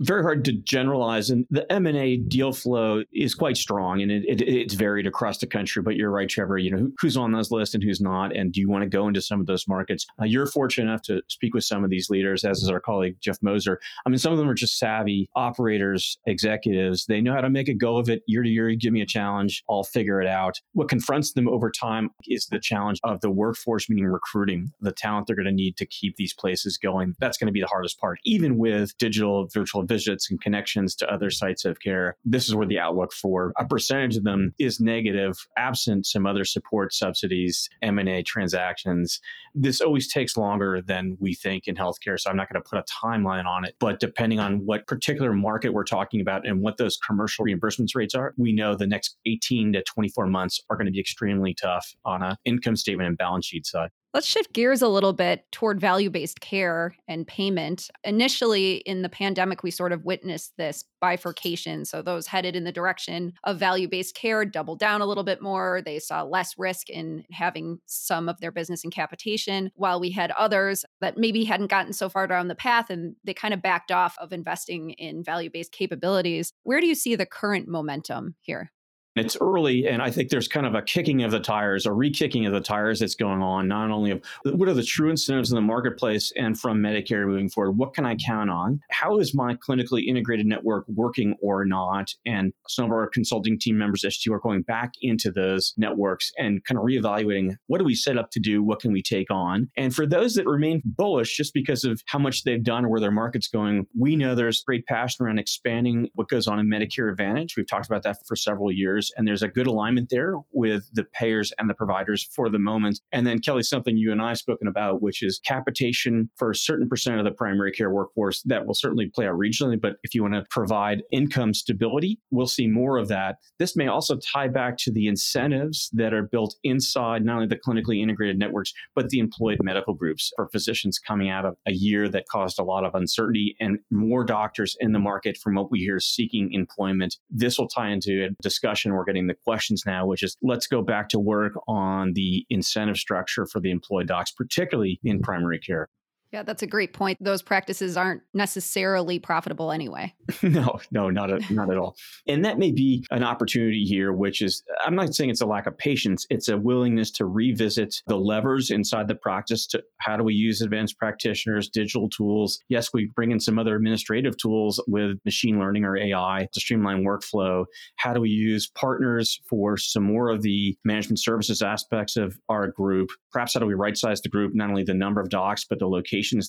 Very 0.00 0.22
hard 0.22 0.44
to 0.44 0.52
generalize 0.52 1.30
and 1.30 1.46
the 1.50 1.70
m&a 1.72 2.16
deal 2.16 2.52
flow 2.52 3.02
is 3.12 3.34
quite 3.34 3.56
strong 3.56 4.02
and 4.02 4.10
it, 4.10 4.24
it, 4.26 4.42
it's 4.42 4.74
varied 4.74 5.06
across 5.06 5.38
the 5.38 5.46
country 5.46 5.82
but 5.82 5.96
you're 5.96 6.10
right 6.10 6.28
trevor 6.28 6.58
you 6.58 6.70
know 6.70 6.76
who, 6.78 6.92
who's 7.00 7.16
on 7.16 7.32
those 7.32 7.50
lists 7.50 7.74
and 7.74 7.82
who's 7.82 8.00
not 8.00 8.34
and 8.36 8.52
do 8.52 8.60
you 8.60 8.68
want 8.68 8.82
to 8.82 8.88
go 8.88 9.08
into 9.08 9.22
some 9.22 9.40
of 9.40 9.46
those 9.46 9.66
markets? 9.66 10.06
Uh, 10.20 10.24
you're 10.24 10.46
fortunate 10.46 10.90
enough 10.90 11.02
to 11.02 11.22
speak 11.28 11.54
with 11.54 11.64
some 11.64 11.84
of 11.84 11.90
these 11.90 12.10
leaders 12.10 12.44
as 12.44 12.62
is 12.62 12.68
our 12.68 12.80
colleague 12.80 13.16
jeff 13.20 13.38
moser. 13.42 13.80
I 14.04 14.10
mean 14.10 14.18
some 14.18 14.32
of 14.32 14.38
them 14.38 14.48
are 14.48 14.54
just 14.54 14.78
savvy 14.78 15.28
operators 15.34 16.18
executives. 16.26 17.06
They 17.06 17.20
know 17.20 17.32
how 17.32 17.40
to 17.40 17.50
make 17.50 17.68
a 17.68 17.74
go 17.74 17.96
of 17.96 18.08
it 18.08 18.22
year 18.26 18.42
to 18.42 18.48
year 18.48 18.74
give 18.74 18.92
me 18.92 19.00
a 19.00 19.06
challenge 19.06 19.62
i'll 19.70 19.84
figure 19.84 20.20
it 20.20 20.28
out. 20.28 20.60
What 20.72 20.88
confronts 20.88 21.32
them 21.32 21.48
over 21.48 21.70
time 21.70 22.10
is 22.26 22.46
the 22.46 22.60
challenge 22.60 23.00
of 23.04 23.20
the 23.20 23.30
workforce 23.30 23.88
meaning 23.88 24.06
recruiting 24.06 24.72
the 24.80 24.92
talent 24.92 25.26
they're 25.26 25.36
going 25.36 25.46
to 25.46 25.52
need 25.52 25.76
to 25.78 25.86
keep 25.86 26.16
these 26.16 26.34
places 26.34 26.76
going. 26.76 27.14
That's 27.18 27.38
going 27.38 27.46
to 27.46 27.52
be 27.52 27.60
the 27.60 27.66
hardest 27.66 27.98
part 27.98 28.18
even 28.24 28.58
with 28.58 28.96
digital 28.98 29.48
virtual 29.52 29.85
visits 29.86 30.30
and 30.30 30.40
connections 30.40 30.94
to 30.96 31.12
other 31.12 31.30
sites 31.30 31.64
of 31.64 31.80
care. 31.80 32.16
This 32.24 32.48
is 32.48 32.54
where 32.54 32.66
the 32.66 32.78
outlook 32.78 33.12
for 33.12 33.52
a 33.58 33.64
percentage 33.64 34.16
of 34.16 34.24
them 34.24 34.54
is 34.58 34.80
negative, 34.80 35.36
absent 35.56 36.06
some 36.06 36.26
other 36.26 36.44
support 36.44 36.92
subsidies, 36.92 37.68
M&A 37.82 38.22
transactions. 38.22 39.20
This 39.54 39.80
always 39.80 40.12
takes 40.12 40.36
longer 40.36 40.80
than 40.82 41.16
we 41.20 41.34
think 41.34 41.66
in 41.66 41.74
healthcare, 41.74 42.18
so 42.18 42.30
I'm 42.30 42.36
not 42.36 42.50
going 42.52 42.62
to 42.62 42.68
put 42.68 42.78
a 42.78 42.84
timeline 43.04 43.46
on 43.46 43.64
it. 43.64 43.74
But 43.78 44.00
depending 44.00 44.40
on 44.40 44.64
what 44.66 44.86
particular 44.86 45.32
market 45.32 45.70
we're 45.70 45.84
talking 45.84 46.20
about 46.20 46.46
and 46.46 46.60
what 46.60 46.76
those 46.76 46.96
commercial 46.98 47.44
reimbursements 47.44 47.94
rates 47.94 48.14
are, 48.14 48.34
we 48.36 48.52
know 48.52 48.74
the 48.74 48.86
next 48.86 49.16
18 49.26 49.72
to 49.74 49.82
24 49.82 50.26
months 50.26 50.60
are 50.70 50.76
going 50.76 50.86
to 50.86 50.92
be 50.92 51.00
extremely 51.00 51.54
tough 51.54 51.94
on 52.04 52.22
an 52.22 52.36
income 52.44 52.76
statement 52.76 53.08
and 53.08 53.18
balance 53.18 53.46
sheet 53.46 53.66
side. 53.66 53.90
Let's 54.16 54.26
shift 54.26 54.54
gears 54.54 54.80
a 54.80 54.88
little 54.88 55.12
bit 55.12 55.44
toward 55.52 55.78
value 55.78 56.08
based 56.08 56.40
care 56.40 56.96
and 57.06 57.26
payment. 57.26 57.90
Initially, 58.02 58.76
in 58.76 59.02
the 59.02 59.10
pandemic, 59.10 59.62
we 59.62 59.70
sort 59.70 59.92
of 59.92 60.06
witnessed 60.06 60.54
this 60.56 60.86
bifurcation. 61.02 61.84
So, 61.84 62.00
those 62.00 62.26
headed 62.26 62.56
in 62.56 62.64
the 62.64 62.72
direction 62.72 63.34
of 63.44 63.58
value 63.58 63.86
based 63.90 64.14
care 64.14 64.46
doubled 64.46 64.78
down 64.78 65.02
a 65.02 65.06
little 65.06 65.22
bit 65.22 65.42
more. 65.42 65.82
They 65.84 65.98
saw 65.98 66.22
less 66.22 66.54
risk 66.56 66.88
in 66.88 67.24
having 67.30 67.80
some 67.84 68.30
of 68.30 68.40
their 68.40 68.50
business 68.50 68.84
in 68.84 68.90
capitation, 68.90 69.70
while 69.74 70.00
we 70.00 70.12
had 70.12 70.30
others 70.30 70.86
that 71.02 71.18
maybe 71.18 71.44
hadn't 71.44 71.66
gotten 71.68 71.92
so 71.92 72.08
far 72.08 72.26
down 72.26 72.48
the 72.48 72.54
path 72.54 72.88
and 72.88 73.16
they 73.22 73.34
kind 73.34 73.52
of 73.52 73.60
backed 73.60 73.92
off 73.92 74.16
of 74.18 74.32
investing 74.32 74.92
in 74.92 75.24
value 75.24 75.50
based 75.52 75.72
capabilities. 75.72 76.54
Where 76.62 76.80
do 76.80 76.86
you 76.86 76.94
see 76.94 77.16
the 77.16 77.26
current 77.26 77.68
momentum 77.68 78.36
here? 78.40 78.72
It's 79.16 79.36
early, 79.40 79.88
and 79.88 80.02
I 80.02 80.10
think 80.10 80.28
there's 80.28 80.46
kind 80.46 80.66
of 80.66 80.74
a 80.74 80.82
kicking 80.82 81.22
of 81.22 81.30
the 81.30 81.40
tires, 81.40 81.86
a 81.86 81.92
re-kicking 81.92 82.44
of 82.44 82.52
the 82.52 82.60
tires 82.60 83.00
that's 83.00 83.14
going 83.14 83.40
on. 83.40 83.66
Not 83.66 83.90
only 83.90 84.10
of 84.10 84.22
what 84.44 84.68
are 84.68 84.74
the 84.74 84.82
true 84.82 85.08
incentives 85.08 85.50
in 85.50 85.56
the 85.56 85.62
marketplace 85.62 86.34
and 86.36 86.58
from 86.58 86.82
Medicare 86.82 87.26
moving 87.26 87.48
forward, 87.48 87.78
what 87.78 87.94
can 87.94 88.04
I 88.04 88.16
count 88.16 88.50
on? 88.50 88.80
How 88.90 89.18
is 89.18 89.34
my 89.34 89.54
clinically 89.54 90.04
integrated 90.06 90.44
network 90.44 90.84
working 90.88 91.34
or 91.40 91.64
not? 91.64 92.10
And 92.26 92.52
some 92.68 92.84
of 92.84 92.90
our 92.92 93.08
consulting 93.08 93.58
team 93.58 93.78
members, 93.78 94.02
ST, 94.02 94.30
are 94.30 94.38
going 94.38 94.60
back 94.60 94.92
into 95.00 95.30
those 95.30 95.72
networks 95.78 96.30
and 96.36 96.62
kind 96.64 96.78
of 96.78 96.84
reevaluating 96.84 97.56
what 97.68 97.78
do 97.78 97.84
we 97.84 97.94
set 97.94 98.18
up 98.18 98.30
to 98.32 98.40
do, 98.40 98.62
what 98.62 98.80
can 98.80 98.92
we 98.92 99.02
take 99.02 99.30
on. 99.30 99.70
And 99.78 99.94
for 99.94 100.06
those 100.06 100.34
that 100.34 100.46
remain 100.46 100.82
bullish, 100.84 101.34
just 101.34 101.54
because 101.54 101.84
of 101.84 102.02
how 102.04 102.18
much 102.18 102.44
they've 102.44 102.62
done 102.62 102.84
or 102.84 102.90
where 102.90 103.00
their 103.00 103.10
market's 103.10 103.48
going, 103.48 103.86
we 103.98 104.14
know 104.14 104.34
there's 104.34 104.62
great 104.62 104.84
passion 104.84 105.24
around 105.24 105.38
expanding 105.38 106.10
what 106.12 106.28
goes 106.28 106.46
on 106.46 106.58
in 106.58 106.68
Medicare 106.68 107.10
Advantage. 107.10 107.56
We've 107.56 107.66
talked 107.66 107.86
about 107.86 108.02
that 108.02 108.18
for 108.26 108.36
several 108.36 108.70
years 108.70 109.05
and 109.16 109.26
there's 109.26 109.42
a 109.42 109.48
good 109.48 109.66
alignment 109.66 110.10
there 110.10 110.34
with 110.52 110.88
the 110.92 111.04
payers 111.04 111.52
and 111.58 111.68
the 111.68 111.74
providers 111.74 112.28
for 112.34 112.48
the 112.48 112.58
moment. 112.58 113.00
And 113.12 113.26
then, 113.26 113.40
Kelly, 113.40 113.62
something 113.62 113.96
you 113.96 114.12
and 114.12 114.22
I 114.22 114.28
have 114.28 114.38
spoken 114.38 114.68
about, 114.68 115.02
which 115.02 115.22
is 115.22 115.40
capitation 115.44 116.30
for 116.36 116.50
a 116.50 116.54
certain 116.54 116.88
percent 116.88 117.18
of 117.18 117.24
the 117.24 117.30
primary 117.30 117.72
care 117.72 117.90
workforce 117.90 118.42
that 118.42 118.66
will 118.66 118.74
certainly 118.74 119.10
play 119.14 119.26
out 119.26 119.38
regionally. 119.38 119.80
But 119.80 119.96
if 120.02 120.14
you 120.14 120.22
want 120.22 120.34
to 120.34 120.44
provide 120.50 121.02
income 121.12 121.54
stability, 121.54 122.20
we'll 122.30 122.46
see 122.46 122.66
more 122.66 122.96
of 122.98 123.08
that. 123.08 123.36
This 123.58 123.76
may 123.76 123.86
also 123.86 124.16
tie 124.16 124.48
back 124.48 124.76
to 124.78 124.90
the 124.90 125.06
incentives 125.06 125.90
that 125.92 126.12
are 126.12 126.22
built 126.22 126.56
inside 126.64 127.24
not 127.24 127.36
only 127.36 127.46
the 127.46 127.56
clinically 127.56 128.02
integrated 128.02 128.38
networks, 128.38 128.72
but 128.94 129.08
the 129.10 129.18
employed 129.18 129.58
medical 129.62 129.94
groups 129.94 130.32
for 130.36 130.48
physicians 130.48 130.98
coming 130.98 131.28
out 131.28 131.44
of 131.44 131.56
a 131.66 131.72
year 131.72 132.08
that 132.08 132.28
caused 132.28 132.58
a 132.58 132.64
lot 132.64 132.84
of 132.84 132.94
uncertainty 132.94 133.56
and 133.60 133.78
more 133.90 134.24
doctors 134.24 134.76
in 134.80 134.92
the 134.92 134.98
market 134.98 135.36
from 135.36 135.54
what 135.54 135.70
we 135.70 135.80
hear 135.80 136.00
seeking 136.00 136.52
employment. 136.52 137.16
This 137.30 137.58
will 137.58 137.68
tie 137.68 137.90
into 137.90 138.24
a 138.24 138.42
discussion 138.42 138.94
we're 138.96 139.04
getting 139.04 139.26
the 139.26 139.36
questions 139.44 139.84
now, 139.86 140.06
which 140.06 140.22
is 140.22 140.36
let's 140.42 140.66
go 140.66 140.82
back 140.82 141.08
to 141.10 141.18
work 141.18 141.52
on 141.68 142.12
the 142.14 142.44
incentive 142.50 142.96
structure 142.96 143.46
for 143.46 143.60
the 143.60 143.70
employed 143.70 144.08
docs, 144.08 144.30
particularly 144.32 145.00
in 145.04 145.20
primary 145.20 145.58
care. 145.58 145.88
Yeah, 146.32 146.42
that's 146.42 146.62
a 146.62 146.66
great 146.66 146.92
point. 146.92 147.22
Those 147.22 147.40
practices 147.40 147.96
aren't 147.96 148.22
necessarily 148.34 149.18
profitable 149.18 149.70
anyway. 149.70 150.12
no, 150.42 150.80
no, 150.90 151.08
not 151.08 151.30
at, 151.30 151.48
not 151.50 151.70
at 151.70 151.78
all. 151.78 151.96
And 152.26 152.44
that 152.44 152.58
may 152.58 152.72
be 152.72 153.04
an 153.10 153.22
opportunity 153.22 153.84
here, 153.84 154.12
which 154.12 154.42
is 154.42 154.62
I'm 154.84 154.96
not 154.96 155.14
saying 155.14 155.30
it's 155.30 155.40
a 155.40 155.46
lack 155.46 155.66
of 155.66 155.78
patience. 155.78 156.26
It's 156.28 156.48
a 156.48 156.58
willingness 156.58 157.10
to 157.12 157.26
revisit 157.26 158.02
the 158.08 158.16
levers 158.16 158.70
inside 158.70 159.06
the 159.06 159.14
practice. 159.14 159.66
To 159.68 159.82
how 159.98 160.16
do 160.16 160.24
we 160.24 160.34
use 160.34 160.60
advanced 160.60 160.98
practitioners, 160.98 161.68
digital 161.68 162.08
tools? 162.08 162.60
Yes, 162.68 162.92
we 162.92 163.10
bring 163.14 163.30
in 163.30 163.38
some 163.38 163.58
other 163.58 163.76
administrative 163.76 164.36
tools 164.36 164.82
with 164.88 165.18
machine 165.24 165.58
learning 165.60 165.84
or 165.84 165.96
AI 165.96 166.48
to 166.52 166.60
streamline 166.60 167.04
workflow. 167.04 167.64
How 167.96 168.12
do 168.12 168.20
we 168.20 168.30
use 168.30 168.66
partners 168.66 169.40
for 169.48 169.76
some 169.76 170.02
more 170.02 170.30
of 170.30 170.42
the 170.42 170.76
management 170.84 171.20
services 171.20 171.62
aspects 171.62 172.16
of 172.16 172.38
our 172.48 172.68
group? 172.68 173.10
Perhaps 173.32 173.54
how 173.54 173.60
do 173.60 173.66
we 173.66 173.74
right 173.74 173.96
size 173.96 174.20
the 174.20 174.28
group, 174.28 174.54
not 174.54 174.70
only 174.70 174.82
the 174.82 174.94
number 174.94 175.20
of 175.20 175.28
docs, 175.28 175.64
but 175.64 175.78
the 175.78 175.86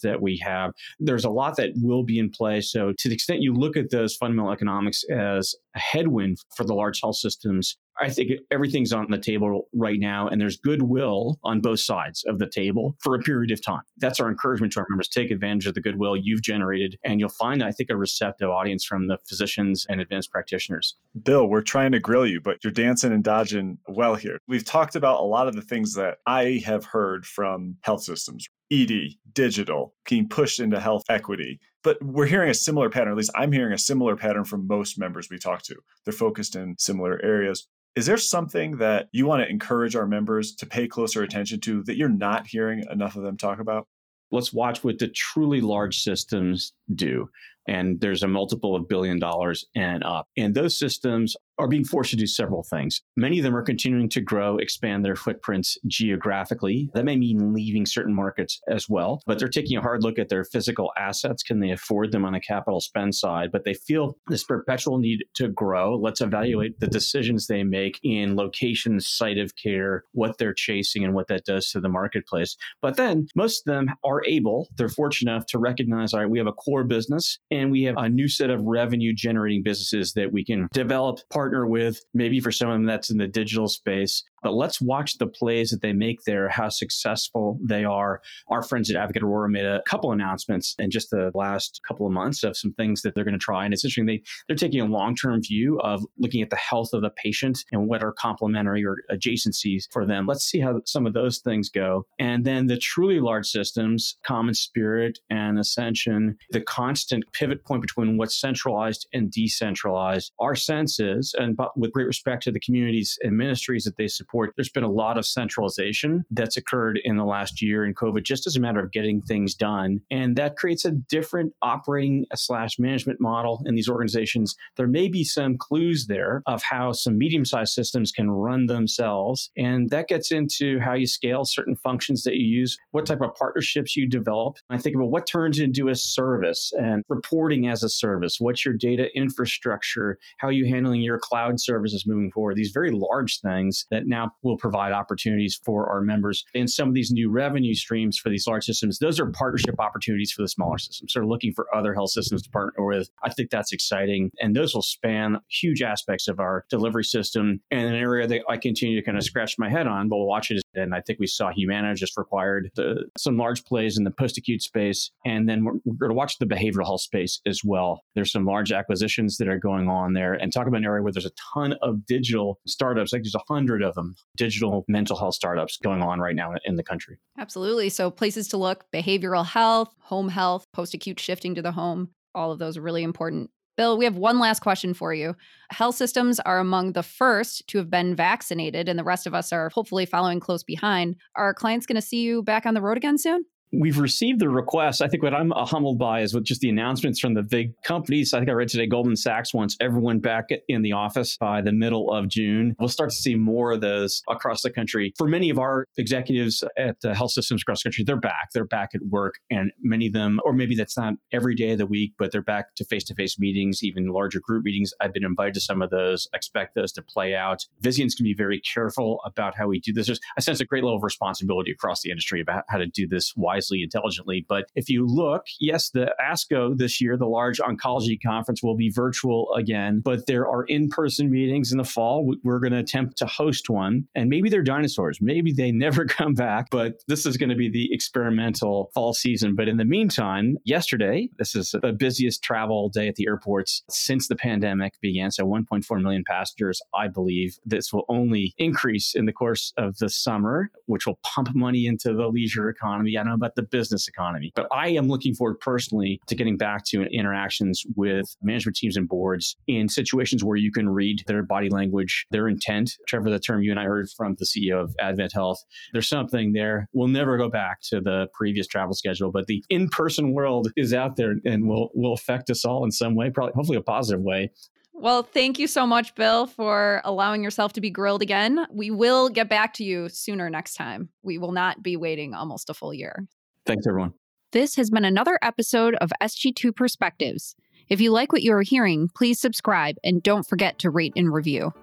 that 0.04 0.22
we 0.22 0.38
have? 0.38 0.72
There's 1.00 1.26
a 1.26 1.30
lot 1.30 1.58
that 1.58 1.72
will 1.76 2.04
be 2.04 2.20
in 2.20 2.30
play. 2.30 2.62
So, 2.62 2.94
to 2.98 3.10
the 3.10 3.14
extent 3.14 3.42
you 3.42 3.54
look 3.54 3.78
at 3.78 3.92
those 3.92 4.16
fundamental 4.16 4.52
economics 4.52 5.04
as 5.10 5.56
a 5.76 5.80
headwind 5.80 6.38
for 6.56 6.64
the 6.64 6.74
large 6.74 7.02
health 7.02 7.18
systems, 7.18 7.78
I 8.00 8.10
think 8.10 8.32
everything's 8.52 8.94
on 8.94 9.08
the 9.10 9.18
table 9.18 9.68
right 9.74 10.00
now, 10.00 10.28
and 10.28 10.40
there's 10.40 10.58
goodwill 10.58 11.40
on 11.44 11.62
both 11.62 11.80
sides 11.80 12.24
of 12.28 12.38
the 12.38 12.48
table 12.48 12.96
for 13.00 13.16
a 13.16 13.20
period 13.20 13.52
of 13.52 13.64
time. 13.64 13.82
That's 13.98 14.20
our 14.20 14.30
encouragement 14.30 14.74
to 14.74 14.82
our 14.82 14.86
members. 14.90 15.08
Take 15.08 15.32
advantage 15.32 15.66
of 15.66 15.74
the 15.74 15.82
goodwill 15.82 16.16
you've 16.16 16.44
generated, 16.44 16.98
and 17.04 17.20
you'll 17.20 17.30
find, 17.30 17.64
I 17.64 17.72
think, 17.72 17.90
a 17.90 17.98
receptive 17.98 18.50
audience 18.50 18.86
from 18.86 19.08
the 19.08 19.18
physicians 19.28 19.86
and 19.90 20.00
advanced 20.00 20.32
practitioners. 20.32 20.96
Bill, 21.24 21.48
we're 21.48 21.62
trying 21.62 21.92
to 21.94 22.00
grill 22.00 22.28
you, 22.28 22.40
but 22.40 22.64
you're 22.64 22.72
dancing 22.72 23.12
and 23.12 23.24
dodging 23.24 23.80
well 23.88 24.16
here. 24.16 24.38
We've 24.48 24.66
talked 24.66 24.96
about 24.96 25.20
a 25.20 25.24
lot 25.26 25.48
of 25.48 25.56
the 25.56 25.62
things 25.62 25.96
that 25.96 26.18
I 26.28 26.62
have 26.66 26.86
heard 26.86 27.26
from 27.26 27.78
health 27.82 28.04
systems 28.04 28.48
ED, 28.72 29.16
digital, 29.34 29.94
being 30.10 30.28
pushed 30.28 30.60
into 30.60 30.80
health 30.80 31.04
equity. 31.10 31.60
But 31.84 32.04
we're 32.04 32.26
hearing 32.26 32.50
a 32.50 32.54
similar 32.54 32.90
pattern, 32.90 33.12
at 33.12 33.18
least 33.18 33.32
I'm 33.36 33.52
hearing 33.52 33.74
a 33.74 33.78
similar 33.78 34.16
pattern 34.16 34.44
from 34.44 34.68
most 34.68 35.00
members 35.00 35.30
we 35.30 35.38
talk 35.38 35.64
to. 35.64 35.76
They're 36.04 36.14
focused 36.14 36.56
in 36.56 36.76
similar 36.78 37.20
areas. 37.24 37.68
Is 37.96 38.06
there 38.06 38.18
something 38.18 38.78
that 38.78 39.08
you 39.12 39.26
want 39.26 39.42
to 39.42 39.50
encourage 39.50 39.96
our 39.96 40.06
members 40.06 40.54
to 40.56 40.66
pay 40.66 40.88
closer 40.88 41.24
attention 41.24 41.60
to 41.62 41.84
that 41.84 41.98
you're 41.98 42.10
not 42.10 42.46
hearing 42.48 42.84
enough 42.92 43.16
of 43.16 43.24
them 43.24 43.38
talk 43.38 43.60
about? 43.60 43.88
Let's 44.30 44.52
watch 44.52 44.84
what 44.84 45.00
the 45.00 45.08
truly 45.08 45.62
large 45.62 46.02
systems 46.02 46.74
do. 46.94 47.30
And 47.68 48.00
there's 48.00 48.24
a 48.24 48.28
multiple 48.28 48.76
of 48.76 48.88
billion 48.88 49.20
dollars 49.20 49.66
and 49.76 50.04
up. 50.04 50.28
And 50.38 50.56
those 50.56 50.78
systems 50.78 51.36
are 51.60 51.68
being 51.68 51.84
forced 51.84 52.12
to 52.12 52.16
do 52.16 52.28
several 52.28 52.64
things. 52.64 53.02
Many 53.16 53.40
of 53.40 53.44
them 53.44 53.56
are 53.56 53.64
continuing 53.64 54.10
to 54.10 54.22
grow, 54.22 54.58
expand 54.58 55.04
their 55.04 55.16
footprints 55.16 55.78
geographically. 55.88 56.90
That 56.94 57.06
may 57.06 57.16
mean 57.16 57.54
leaving 57.54 57.86
certain 57.86 58.14
markets 58.14 58.62
as 58.68 58.88
well, 58.88 59.22
but 59.26 59.40
they're 59.40 59.48
taking 59.48 59.78
a 59.78 59.82
hard 59.82 60.04
look 60.04 60.20
at 60.20 60.30
their 60.30 60.44
physical 60.44 60.92
assets. 60.98 61.44
Can 61.44 61.60
they 61.60 61.72
afford 61.72 62.12
them 62.12 62.26
on 62.26 62.36
a 62.36 62.40
capital 62.40 62.80
spend 62.80 63.16
side? 63.16 63.52
But 63.52 63.66
they 63.66 63.74
feel 63.74 64.18
this 64.28 64.44
perpetual 64.44 65.00
need 65.00 65.26
to 65.36 65.48
grow. 65.48 65.96
Let's 65.96 66.22
evaluate 66.22 66.80
the 66.80 66.88
decisions 66.88 67.48
they 67.48 67.64
make 67.64 68.00
in 68.04 68.36
location, 68.36 69.00
site 69.00 69.38
of 69.38 69.56
care, 69.56 70.04
what 70.12 70.38
they're 70.38 70.54
chasing, 70.54 71.04
and 71.04 71.14
what 71.14 71.28
that 71.28 71.46
does 71.46 71.72
to 71.72 71.80
the 71.80 71.90
marketplace. 71.90 72.56
But 72.82 72.98
then 72.98 73.28
most 73.36 73.68
of 73.68 73.74
them 73.74 73.90
are 74.04 74.24
able, 74.26 74.68
they're 74.76 74.90
fortunate 74.90 75.32
enough 75.32 75.48
to 75.48 75.60
recognize 75.60 76.14
all 76.14 76.20
right, 76.20 76.30
we 76.30 76.38
have 76.38 76.48
a 76.48 76.54
core 76.54 76.84
business 76.84 77.40
and 77.58 77.72
we 77.72 77.84
have 77.84 77.96
a 77.98 78.10
new 78.10 78.28
set 78.28 78.50
of 78.50 78.62
revenue 78.62 79.14
generating 79.14 79.64
businesses 79.64 80.14
that 80.14 80.32
we 80.32 80.44
can 80.44 80.68
develop 80.74 81.20
partner 81.30 81.68
with, 81.68 82.00
maybe 82.14 82.40
for 82.40 82.52
someone 82.52 82.86
that's 82.86 83.10
in 83.10 83.18
the 83.18 83.28
digital 83.28 83.68
space, 83.68 84.24
but 84.44 84.54
let's 84.54 84.80
watch 84.82 85.18
the 85.18 85.28
plays 85.28 85.70
that 85.72 85.82
they 85.82 85.94
make 85.94 86.24
there, 86.24 86.50
how 86.50 86.70
successful 86.70 87.60
they 87.64 87.84
are. 87.84 88.22
Our 88.50 88.62
friends 88.62 88.90
at 88.90 88.96
Advocate 88.96 89.24
Aurora 89.24 89.50
made 89.50 89.66
a 89.66 89.82
couple 89.88 90.12
announcements 90.12 90.76
in 90.80 90.92
just 90.92 91.10
the 91.10 91.32
last 91.34 91.82
couple 91.88 92.06
of 92.06 92.14
months 92.14 92.44
of 92.44 92.56
some 92.56 92.74
things 92.74 93.02
that 93.02 93.16
they're 93.16 93.24
going 93.24 93.34
to 93.34 93.40
try. 93.40 93.66
And 93.66 93.74
it's 93.74 93.84
interesting, 93.84 94.06
they, 94.06 94.22
they're 94.48 94.56
taking 94.56 94.82
a 94.82 94.86
long 94.86 95.16
term 95.16 95.42
view 95.42 95.80
of 95.80 96.06
looking 96.18 96.42
at 96.42 96.50
the 96.50 96.56
health 96.56 96.94
of 96.94 97.02
the 97.02 97.10
patient 97.10 97.64
and 97.72 97.88
what 97.88 98.04
are 98.04 98.12
complementary 98.12 98.86
or 98.86 98.98
adjacencies 99.12 99.86
for 99.92 100.06
them. 100.06 100.28
Let's 100.28 100.44
see 100.44 100.60
how 100.60 100.82
some 100.86 101.06
of 101.06 101.14
those 101.14 101.40
things 101.40 101.70
go. 101.70 102.06
And 102.20 102.46
then 102.46 102.68
the 102.68 102.78
truly 102.78 103.20
large 103.20 103.48
systems, 103.48 104.18
CommonSpirit 104.28 105.16
and 105.30 105.60
Ascension, 105.60 106.38
the 106.52 106.62
constant 106.62 107.24
pivot 107.34 107.66
point 107.66 107.82
between 107.82 108.18
what's 108.18 108.40
centralized 108.40 109.08
and 109.14 109.32
decentralized. 109.32 110.32
Our 110.40 110.56
sense 110.56 111.00
is, 111.00 111.34
and 111.38 111.58
with 111.76 111.92
great 111.92 112.08
respect 112.08 112.44
to 112.44 112.52
the 112.52 112.60
communities 112.60 113.18
and 113.24 113.38
ministries 113.38 113.84
that 113.86 113.98
they 113.98 114.08
support, 114.08 114.27
support. 114.28 114.54
There's 114.56 114.70
been 114.70 114.84
a 114.84 114.92
lot 114.92 115.18
of 115.18 115.26
centralization 115.26 116.26
that's 116.32 116.58
occurred 116.58 117.00
in 117.04 117.18
the 117.18 117.26
last 117.26 117.62
year 117.62 117.86
in 117.86 117.94
COVID, 117.94 118.24
just 118.24 118.46
as 118.46 118.56
a 118.56 118.60
matter 118.60 118.80
of 118.80 118.92
getting 118.92 119.22
things 119.22 119.56
done. 119.56 120.02
And 120.12 120.36
that 120.36 120.58
creates 120.58 120.86
a 120.86 120.92
different 120.92 121.54
operating 121.62 122.26
slash 122.36 122.78
management 122.78 123.22
model 123.22 123.64
in 123.66 123.76
these 123.76 123.90
organizations. 123.90 124.56
There 124.76 124.88
may 124.88 125.08
be 125.08 125.24
some 125.24 125.58
clues 125.58 126.08
there 126.08 126.44
of 126.46 126.62
how 126.62 126.92
some 126.92 127.18
medium 127.18 127.46
sized 127.46 127.74
systems 127.74 128.12
can 128.12 128.30
run 128.30 128.66
themselves. 128.66 129.50
And 129.58 129.90
that 129.92 130.08
gets 130.08 130.32
into 130.32 130.80
how 130.80 130.94
you 130.94 131.08
scale 131.08 131.46
certain 131.46 131.76
functions 131.76 132.24
that 132.24 132.36
you 132.36 132.46
use, 132.46 132.78
what 132.92 133.06
type 133.06 133.22
of 133.22 133.34
partnerships 133.36 133.96
you 133.96 134.08
develop. 134.08 134.58
I 134.70 134.78
think 134.78 134.96
about 134.96 135.10
what 135.10 135.28
turns 135.28 135.60
into 135.60 135.90
a 135.90 135.96
service 135.96 136.74
and 136.78 137.04
reporting 137.08 137.68
as 137.68 137.84
a 137.84 137.90
service. 137.90 138.38
What's 138.40 138.66
your 138.66 138.74
data 138.74 139.08
infrastructure? 139.16 140.18
How 140.38 140.50
are 140.50 140.54
you 140.54 140.66
handling 140.66 141.02
your 141.02 141.20
cloud 141.20 141.60
services 141.60 142.06
moving 142.06 142.32
forward? 142.32 142.56
These 142.56 142.72
very 142.72 142.92
large 142.92 143.40
things 143.40 143.86
that 143.92 144.08
now 144.08 144.17
now 144.18 144.32
will 144.44 144.58
provide 144.58 144.92
opportunities 144.92 145.60
for 145.64 145.90
our 145.90 146.02
members. 146.02 146.46
And 146.56 146.70
some 146.70 146.88
of 146.90 146.96
these 146.96 147.12
new 147.12 147.30
revenue 147.30 147.76
streams 147.76 148.18
for 148.18 148.30
these 148.30 148.48
large 148.48 148.66
systems, 148.66 149.00
those 149.00 149.20
are 149.20 149.28
partnership 149.32 149.76
opportunities 149.80 150.32
for 150.32 150.42
the 150.42 150.48
smaller 150.48 150.78
systems. 150.78 151.14
So 151.14 151.22
looking 151.22 151.54
for 151.54 151.74
other 151.76 151.94
health 151.94 152.12
systems 152.12 152.42
to 152.44 152.50
partner 152.50 152.86
with. 152.86 153.10
I 153.24 153.30
think 153.30 153.50
that's 153.50 153.72
exciting. 153.72 154.32
And 154.40 154.56
those 154.56 154.74
will 154.74 154.82
span 154.82 155.38
huge 155.50 155.82
aspects 155.82 156.28
of 156.28 156.40
our 156.40 156.66
delivery 156.70 157.04
system 157.04 157.62
and 157.72 157.88
an 157.88 157.96
area 157.96 158.28
that 158.28 158.42
I 158.50 158.58
continue 158.58 158.96
to 159.00 159.06
kind 159.06 159.18
of 159.18 159.24
scratch 159.24 159.56
my 159.58 159.70
head 159.70 159.88
on, 159.88 160.10
but 160.10 160.18
we'll 160.18 160.28
watch 160.28 160.52
it. 160.52 160.62
And 160.74 160.94
I 160.94 161.02
think 161.02 161.20
we 161.20 161.28
saw 161.28 161.52
Humana 161.52 161.96
just 161.96 162.18
required 162.18 162.72
the, 162.76 163.06
some 163.18 163.38
large 163.38 163.64
plays 163.66 163.98
in 163.98 164.04
the 164.04 164.12
post 164.12 164.38
acute 164.38 164.62
space. 164.62 165.12
And 165.26 165.48
then 165.48 165.64
we're, 165.64 165.74
we're 165.86 165.96
going 165.96 166.10
to 166.10 166.16
watch 166.16 166.38
the 166.40 166.46
behavioral 166.46 166.86
health 166.86 167.02
space 167.02 167.42
as 167.46 167.62
well. 167.64 168.04
There's 168.16 168.32
some 168.32 168.46
large 168.46 168.72
acquisitions 168.72 169.38
that 169.38 169.48
are 169.48 169.60
going 169.60 169.90
on 169.90 170.14
there 170.14 170.34
and 170.34 170.52
talk 170.52 170.68
about 170.68 170.78
an 170.78 170.86
area 170.86 171.04
where 171.04 171.12
there's 171.12 171.26
a 171.26 171.32
ton 171.54 171.74
of 171.82 172.06
digital 172.06 172.60
startups, 172.66 173.14
like 173.14 173.24
there's 173.24 173.36
a 173.36 173.54
hundred 173.54 173.84
of 173.84 173.96
them 173.96 174.07
Um, 174.08 174.16
digital 174.36 174.86
mental 174.88 175.18
health 175.18 175.36
startups 175.36 175.78
going 175.78 176.02
on 176.02 176.20
right 176.20 176.36
now 176.36 176.54
in 176.66 176.76
the 176.76 176.84
country. 176.84 177.18
Absolutely. 177.38 177.90
So, 177.90 178.10
places 178.10 178.48
to 178.50 178.58
look 178.58 178.86
behavioral 178.94 179.46
health, 179.46 179.94
home 180.00 180.30
health, 180.30 180.66
post 180.74 180.94
acute 180.94 181.20
shifting 181.20 181.56
to 181.56 181.62
the 181.62 181.72
home, 181.72 182.10
all 182.34 182.52
of 182.52 182.60
those 182.60 182.78
are 182.78 182.82
really 182.82 183.04
important. 183.04 183.50
Bill, 183.78 183.96
we 183.96 184.06
have 184.06 184.18
one 184.18 184.40
last 184.40 184.62
question 184.62 184.96
for 184.96 185.14
you. 185.14 185.36
Health 185.70 185.96
systems 185.96 186.40
are 186.40 186.58
among 186.58 186.94
the 186.94 187.04
first 187.04 187.68
to 187.68 187.78
have 187.78 187.92
been 187.92 188.16
vaccinated, 188.16 188.90
and 188.90 188.98
the 188.98 189.04
rest 189.04 189.28
of 189.28 189.36
us 189.36 189.54
are 189.54 189.70
hopefully 189.70 190.06
following 190.06 190.40
close 190.40 190.64
behind. 190.64 191.16
Are 191.36 191.54
clients 191.54 191.86
going 191.86 191.96
to 191.96 192.02
see 192.02 192.22
you 192.22 192.42
back 192.42 192.66
on 192.66 192.74
the 192.74 192.82
road 192.82 192.98
again 192.98 193.20
soon? 193.20 193.46
We've 193.74 194.00
received 194.00 194.40
the 194.40 194.50
request. 194.50 195.02
I 195.02 195.10
think 195.10 195.24
what 195.24 195.34
I'm 195.34 195.52
uh, 195.52 195.66
humbled 195.66 196.00
by 196.00 196.22
is 196.22 196.34
with 196.34 196.46
just 196.46 196.62
the 196.62 196.70
announcements 196.70 197.20
from 197.20 197.34
the 197.34 197.44
big 197.44 197.74
companies. 197.84 198.34
I 198.34 198.40
think 198.40 198.50
I 198.50 198.54
read 198.54 198.70
today 198.70 198.88
Goldman 198.88 199.18
Sachs 199.18 199.54
wants 199.54 199.76
everyone 199.82 200.20
back 200.20 200.46
in 200.70 200.84
the 200.84 200.94
office 200.94 201.36
by 201.36 201.62
the 201.62 201.74
middle 201.74 202.10
of 202.12 202.30
June. 202.30 202.76
We'll 202.80 202.88
start 202.88 203.10
to 203.10 203.16
see 203.16 203.36
more 203.36 203.74
of 203.74 203.82
those 203.82 204.22
across 204.30 204.62
the 204.62 204.72
country. 204.72 205.14
For 205.18 205.28
many 205.28 205.50
of 205.50 205.60
our 205.60 205.86
executives 205.98 206.64
at 206.78 207.02
the 207.02 207.14
health 207.14 207.32
systems 207.32 207.62
across 207.62 207.84
the 207.84 207.90
country, 207.90 208.06
they're 208.06 208.16
back. 208.16 208.50
They're 208.54 208.64
back 208.66 208.92
at 208.96 209.02
work. 209.10 209.36
And 209.50 209.72
many 209.82 210.08
of 210.08 210.14
them, 210.14 210.40
or 210.46 210.54
maybe 210.54 210.76
that's 210.76 210.96
not 210.96 211.16
every 211.34 211.54
day 211.54 211.72
of 211.72 211.78
the 211.78 211.86
week, 211.86 212.14
but 212.18 212.32
they're 212.32 212.42
back 212.42 212.74
to 212.76 212.86
face 212.86 213.04
to 213.06 213.16
face 213.16 213.38
meetings, 213.38 213.84
even 213.84 214.08
larger 214.08 214.40
group 214.40 214.64
meetings. 214.64 214.94
I've 215.02 215.14
been 215.14 215.26
invited 215.26 215.56
to 215.56 215.62
some 215.62 215.82
of 215.82 215.90
those. 215.90 216.30
Expect 216.34 216.74
those 216.76 216.94
to 216.94 217.02
play 217.02 217.36
out. 217.36 217.66
Vizians 217.82 218.16
can 218.16 218.24
be 218.24 218.34
very 218.34 218.62
careful 218.62 219.20
about 219.26 219.58
how 219.58 219.68
we 219.68 219.82
do 219.82 219.92
this. 219.92 220.06
There's, 220.08 220.22
I 220.38 220.42
sense 220.42 220.62
a 220.62 220.66
great 220.66 220.86
level 220.86 220.96
of 220.96 221.04
responsibility 221.04 221.72
across 221.72 222.02
the 222.02 222.12
industry 222.12 222.40
about 222.40 222.64
how 222.70 222.78
to 222.78 222.88
do 222.88 223.08
this 223.10 223.34
wisely, 223.36 223.57
intelligently. 223.84 224.46
But 224.48 224.66
if 224.76 224.90
you 224.90 225.06
look, 225.06 225.46
yes, 225.60 225.90
the 225.90 226.14
ASCO 226.22 226.78
this 226.78 227.02
year, 227.02 227.18
the 227.18 227.28
large 227.28 227.60
oncology 227.60 228.18
conference, 228.24 228.64
will 228.64 228.76
be 228.76 228.90
virtual 228.90 229.54
again, 229.56 230.02
but 230.04 230.28
there 230.28 230.48
are 230.48 230.64
in 230.66 230.90
person 230.90 231.30
meetings 231.30 231.72
in 231.72 231.78
the 231.78 231.84
fall. 231.84 232.34
We're 232.44 232.60
going 232.60 232.74
to 232.74 232.80
attempt 232.80 233.18
to 233.18 233.26
host 233.26 233.70
one, 233.70 234.08
and 234.16 234.30
maybe 234.30 234.50
they're 234.50 234.64
dinosaurs. 234.64 235.20
Maybe 235.22 235.52
they 235.52 235.72
never 235.78 236.06
come 236.06 236.34
back, 236.34 236.70
but 236.72 237.02
this 237.08 237.26
is 237.26 237.38
going 237.38 237.50
to 237.50 237.56
be 237.56 237.70
the 237.70 237.94
experimental 237.94 238.92
fall 238.94 239.14
season. 239.14 239.56
But 239.56 239.68
in 239.68 239.78
the 239.78 239.86
meantime, 239.86 240.58
yesterday, 240.64 241.30
this 241.38 241.56
is 241.56 241.76
the 241.82 241.94
busiest 241.94 242.44
travel 242.44 242.90
day 242.90 243.08
at 243.08 243.16
the 243.16 243.28
airports 243.28 243.84
since 243.90 244.28
the 244.28 244.36
pandemic 244.36 244.94
began. 245.02 245.32
So 245.32 245.46
1.4 245.46 246.02
million 246.02 246.24
passengers, 246.28 246.82
I 246.94 247.08
believe. 247.08 247.58
This 247.66 247.92
will 247.94 248.06
only 248.10 248.54
increase 248.58 249.16
in 249.16 249.26
the 249.26 249.34
course 249.34 249.74
of 249.78 249.98
the 249.98 250.10
summer, 250.10 250.70
which 250.86 251.06
will 251.06 251.20
pump 251.24 251.54
money 251.56 251.86
into 251.86 252.14
the 252.14 252.28
leisure 252.28 252.70
economy. 252.70 253.18
I 253.18 253.22
don't 253.22 253.30
know 253.30 253.36
about 253.36 253.47
the 253.56 253.64
business 253.64 254.08
economy. 254.08 254.52
But 254.56 254.68
I 254.72 254.90
am 254.90 255.08
looking 255.08 255.34
forward 255.34 255.60
personally 255.60 256.20
to 256.28 256.36
getting 256.36 256.58
back 256.58 256.86
to 256.86 257.04
interactions 257.04 257.84
with 257.96 258.36
management 258.42 258.78
teams 258.78 258.98
and 258.98 259.08
boards 259.08 259.56
in 259.68 259.90
situations 259.90 260.44
where 260.44 260.58
you 260.58 260.72
can 260.72 260.90
read 260.90 261.24
their 261.28 261.44
body 261.44 261.70
language, 261.70 262.26
their 262.32 262.48
intent. 262.48 262.92
Trevor, 263.08 263.30
the 263.30 263.40
term 263.40 263.62
you 263.62 263.72
and 263.72 263.80
I 263.80 263.84
heard 263.84 264.08
from 264.16 264.36
the 264.38 264.46
CEO 264.46 264.82
of 264.82 264.96
AdventHealth, 265.02 265.58
there's 265.94 266.10
something 266.10 266.54
there. 266.54 266.88
We'll 266.94 267.08
never 267.08 267.38
go 267.38 267.50
back 267.50 267.82
to 267.90 268.02
the 268.02 268.28
previous 268.34 268.68
travel 268.68 268.94
schedule, 268.94 269.32
but 269.32 269.48
the 269.48 269.64
in-person 269.70 270.34
world 270.34 270.72
is 270.76 270.94
out 270.94 271.16
there 271.16 271.36
and 271.46 271.68
will 271.68 271.90
will 271.94 272.14
affect 272.14 272.50
us 272.50 272.66
all 272.66 272.84
in 272.84 272.92
some 272.92 273.16
way, 273.16 273.30
probably 273.30 273.54
hopefully 273.56 273.78
a 273.78 273.82
positive 273.82 274.22
way. 274.22 274.52
Well, 275.00 275.22
thank 275.22 275.60
you 275.60 275.68
so 275.68 275.86
much, 275.86 276.16
Bill, 276.16 276.48
for 276.48 277.02
allowing 277.06 277.44
yourself 277.44 277.74
to 277.74 277.82
be 277.82 277.92
grilled 277.92 278.24
again. 278.24 278.66
We 278.72 278.90
will 278.90 279.30
get 279.30 279.48
back 279.48 279.74
to 279.76 279.84
you 279.84 280.10
sooner 280.10 280.50
next 280.50 280.74
time. 280.74 281.10
We 281.22 281.38
will 281.38 281.52
not 281.52 281.84
be 281.84 281.96
waiting 281.98 282.34
almost 282.34 282.72
a 282.72 282.74
full 282.74 282.96
year. 282.96 283.28
Thanks, 283.68 283.86
everyone. 283.86 284.14
This 284.54 284.78
has 284.78 284.90
been 284.90 285.04
another 285.04 285.38
episode 285.42 285.96
of 285.96 286.10
SG2 286.22 286.74
Perspectives. 286.74 287.54
If 287.90 288.00
you 288.00 288.12
like 288.12 288.32
what 288.32 288.42
you 288.42 288.54
are 288.54 288.62
hearing, 288.62 289.10
please 289.14 289.42
subscribe 289.42 289.98
and 290.06 290.24
don't 290.24 290.48
forget 290.48 290.80
to 290.80 290.90
rate 290.90 291.12
and 291.18 291.34
review. 291.34 291.74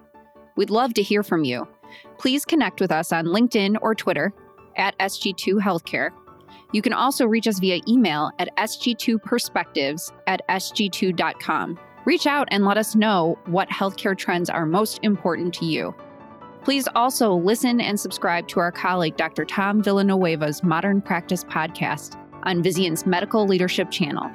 We'd 0.57 0.71
love 0.71 0.95
to 0.95 1.03
hear 1.03 1.21
from 1.21 1.43
you. 1.43 1.67
Please 2.17 2.43
connect 2.43 2.81
with 2.81 2.91
us 2.91 3.11
on 3.11 3.25
LinkedIn 3.25 3.77
or 3.83 3.93
Twitter 3.93 4.33
at 4.77 4.97
SG2 4.97 5.61
Healthcare. 5.61 6.09
You 6.73 6.81
can 6.81 6.93
also 6.93 7.27
reach 7.27 7.47
us 7.47 7.59
via 7.59 7.79
email 7.87 8.31
at 8.39 8.49
sg2perspectives 8.57 10.11
at 10.25 10.41
sg2.com. 10.49 11.79
Reach 12.05 12.25
out 12.25 12.47
and 12.51 12.65
let 12.65 12.77
us 12.77 12.95
know 12.95 13.37
what 13.45 13.69
healthcare 13.69 14.17
trends 14.17 14.49
are 14.49 14.65
most 14.65 14.99
important 15.03 15.53
to 15.55 15.65
you. 15.65 15.95
Please 16.65 16.87
also 16.95 17.31
listen 17.31 17.79
and 17.79 17.99
subscribe 17.99 18.47
to 18.47 18.59
our 18.59 18.71
colleague, 18.71 19.15
Dr. 19.17 19.45
Tom 19.45 19.83
Villanueva's 19.83 20.63
Modern 20.63 20.99
Practice 20.99 21.43
podcast 21.43 22.19
on 22.41 22.63
Vizient's 22.63 23.05
Medical 23.05 23.45
Leadership 23.45 23.91
channel. 23.91 24.31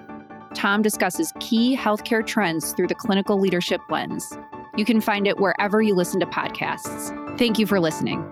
Tom 0.55 0.81
discusses 0.81 1.33
key 1.41 1.77
healthcare 1.77 2.25
trends 2.25 2.73
through 2.73 2.87
the 2.87 2.95
clinical 2.95 3.41
leadership 3.41 3.81
lens. 3.91 4.33
You 4.77 4.85
can 4.85 5.01
find 5.01 5.27
it 5.27 5.41
wherever 5.41 5.83
you 5.83 5.97
listen 5.97 6.21
to 6.21 6.27
podcasts. 6.27 7.37
Thank 7.37 7.59
you 7.59 7.67
for 7.67 7.81
listening. 7.81 8.25